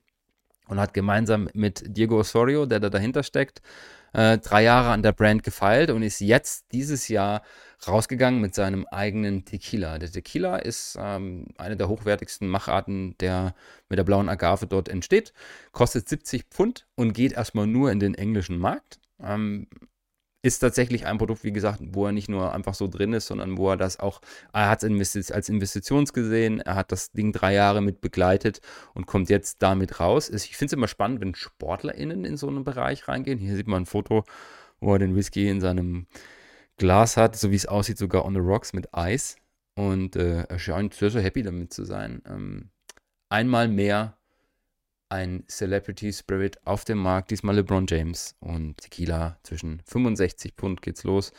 [0.72, 3.62] und hat gemeinsam mit Diego Osorio, der da dahinter steckt,
[4.14, 7.44] äh, drei Jahre an der Brand gefeilt und ist jetzt dieses Jahr
[7.86, 10.00] rausgegangen mit seinem eigenen Tequila.
[10.00, 13.54] Der Tequila ist ähm, eine der hochwertigsten Macharten, der
[13.90, 15.34] mit der blauen Agave dort entsteht.
[15.74, 19.02] Kostet 70 Pfund und geht erstmal nur in den englischen Markt.
[19.22, 19.68] Ähm,
[20.44, 23.58] ist tatsächlich ein Produkt, wie gesagt, wo er nicht nur einfach so drin ist, sondern
[23.58, 24.22] wo er das auch,
[24.54, 28.60] er hat es als Investitions gesehen, er hat das Ding drei Jahre mit begleitet
[28.94, 30.30] und kommt jetzt damit raus.
[30.30, 33.38] Ich finde es immer spannend, wenn SportlerInnen in so einen Bereich reingehen.
[33.38, 34.24] Hier sieht man ein Foto,
[34.80, 36.08] wo er den Whisky in seinem
[36.78, 39.36] Glas hat, so wie es aussieht, sogar on the rocks mit Eis.
[39.76, 42.24] Und äh, er scheint sehr, sehr happy damit zu sein.
[42.26, 42.72] Ähm,
[43.30, 44.18] einmal mehr
[45.12, 51.04] ein Celebrity Spirit auf dem Markt, diesmal LeBron James und Tequila zwischen 65 Pfund geht's
[51.04, 51.34] los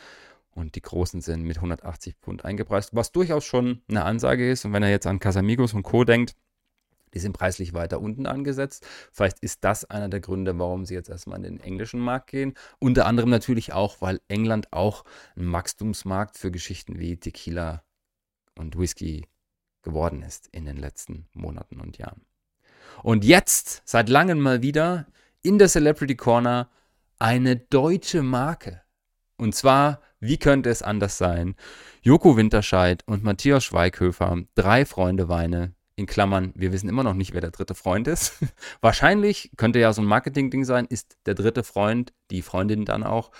[0.51, 4.65] und die Großen sind mit 180 Pfund eingepreist, was durchaus schon eine Ansage ist.
[4.65, 6.03] Und wenn er jetzt an Casamigos und Co.
[6.03, 6.35] denkt,
[7.13, 8.85] die sind preislich weiter unten angesetzt.
[9.11, 12.53] Vielleicht ist das einer der Gründe, warum sie jetzt erstmal in den englischen Markt gehen.
[12.79, 15.03] Unter anderem natürlich auch, weil England auch
[15.35, 17.83] ein Wachstumsmarkt für Geschichten wie Tequila
[18.55, 19.27] und Whisky
[19.83, 22.25] geworden ist in den letzten Monaten und Jahren.
[23.01, 25.07] Und jetzt, seit langem mal wieder,
[25.41, 26.69] in der Celebrity Corner
[27.19, 28.81] eine deutsche Marke.
[29.37, 31.55] Und zwar, wie könnte es anders sein?
[32.01, 37.33] Joko Winterscheid und Matthias Schweighöfer, drei Freunde Weine, in Klammern, wir wissen immer noch nicht,
[37.33, 38.33] wer der dritte Freund ist.
[38.81, 43.31] Wahrscheinlich könnte ja so ein Marketing-Ding sein, ist der dritte Freund, die Freundin dann auch,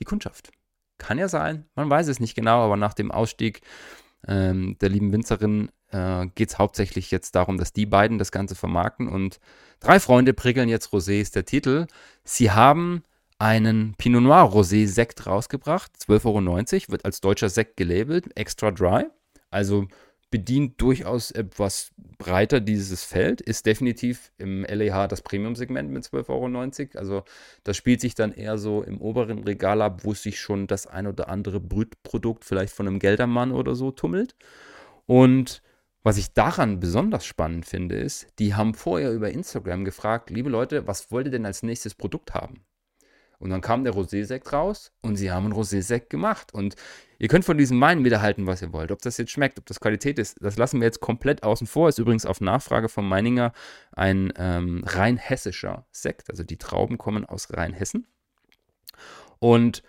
[0.00, 0.50] die Kundschaft.
[0.98, 3.60] Kann ja sein, man weiß es nicht genau, aber nach dem Ausstieg
[4.26, 8.54] ähm, der lieben Winzerin äh, geht es hauptsächlich jetzt darum, dass die beiden das Ganze
[8.54, 9.08] vermarkten.
[9.08, 9.40] Und
[9.80, 11.86] drei Freunde prickeln jetzt Rosé ist der Titel.
[12.24, 13.02] Sie haben
[13.38, 19.06] einen Pinot Noir Rosé Sekt rausgebracht, 12,90 Euro, wird als deutscher Sekt gelabelt, extra dry.
[19.50, 19.86] Also
[20.30, 26.98] bedient durchaus etwas breiter dieses Feld, ist definitiv im LEH das Premium-Segment mit 12,90 Euro.
[26.98, 27.24] Also
[27.64, 31.06] das spielt sich dann eher so im oberen Regal ab, wo sich schon das ein
[31.06, 34.36] oder andere Brütprodukt vielleicht von einem Geldermann oder so tummelt.
[35.06, 35.62] Und
[36.02, 40.86] was ich daran besonders spannend finde, ist, die haben vorher über Instagram gefragt, liebe Leute,
[40.86, 42.64] was wollt ihr denn als nächstes Produkt haben?
[43.40, 46.52] Und dann kam der Rosé-Sekt raus und sie haben einen Rosé-Sekt gemacht.
[46.52, 46.76] Und
[47.18, 48.92] ihr könnt von diesem Wein wieder halten, was ihr wollt.
[48.92, 51.88] Ob das jetzt schmeckt, ob das Qualität ist, das lassen wir jetzt komplett außen vor.
[51.88, 53.52] Ist übrigens auf Nachfrage von Meininger
[53.92, 56.28] ein ähm, rein hessischer Sekt.
[56.28, 58.06] Also die Trauben kommen aus Rheinhessen.
[59.38, 59.82] Und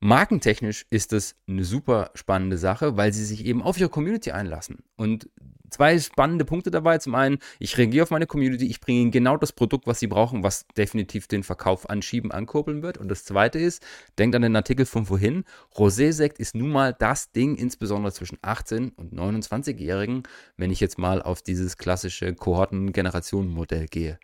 [0.00, 4.78] Markentechnisch ist das eine super spannende Sache, weil sie sich eben auf ihre Community einlassen.
[4.96, 5.28] Und
[5.70, 6.98] zwei spannende Punkte dabei.
[6.98, 10.06] Zum einen, ich reagiere auf meine Community, ich bringe ihnen genau das Produkt, was sie
[10.06, 12.98] brauchen, was definitiv den Verkauf anschieben, ankurbeln wird.
[12.98, 13.84] Und das zweite ist,
[14.18, 15.44] denkt an den Artikel von vorhin,
[15.74, 20.22] Rosé-Sekt ist nun mal das Ding, insbesondere zwischen 18 und 29-Jährigen,
[20.56, 24.18] wenn ich jetzt mal auf dieses klassische Kohorten-Generationen-Modell gehe.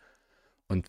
[0.69, 0.89] Und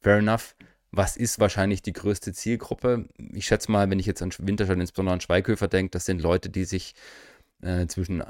[0.00, 0.56] fair enough,
[0.96, 3.08] was ist wahrscheinlich die größte Zielgruppe?
[3.32, 6.50] Ich schätze mal, wenn ich jetzt an Winterscheid, insbesondere an Schweighöfer denke, das sind Leute,
[6.50, 6.94] die sich
[7.62, 8.20] äh, zwischen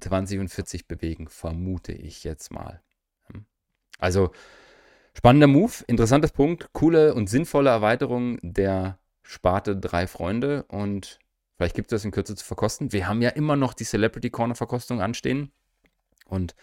[0.00, 2.82] 20 ähm, und 40 bewegen, vermute ich jetzt mal.
[3.32, 3.46] Hm.
[3.98, 4.30] Also
[5.14, 11.18] spannender Move, interessantes Punkt, coole und sinnvolle Erweiterung der Sparte Drei Freunde und
[11.56, 12.92] vielleicht gibt es das in Kürze zu verkosten.
[12.92, 15.52] Wir haben ja immer noch die Celebrity Corner Verkostung anstehen
[16.26, 16.54] und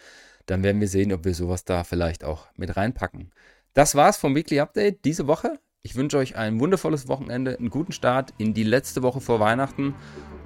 [0.46, 3.32] dann werden wir sehen, ob wir sowas da vielleicht auch mit reinpacken.
[3.76, 5.60] Das war's vom Weekly Update diese Woche.
[5.82, 9.94] Ich wünsche euch ein wundervolles Wochenende, einen guten Start in die letzte Woche vor Weihnachten.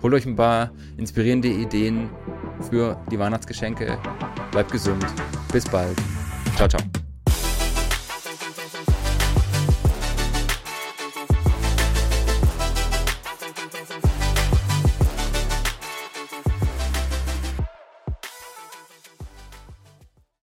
[0.03, 2.11] Holt euch ein paar inspirierende Ideen
[2.69, 3.97] für die Weihnachtsgeschenke.
[4.51, 5.07] Bleibt gesund.
[5.53, 5.97] Bis bald.
[6.57, 6.83] Ciao, ciao.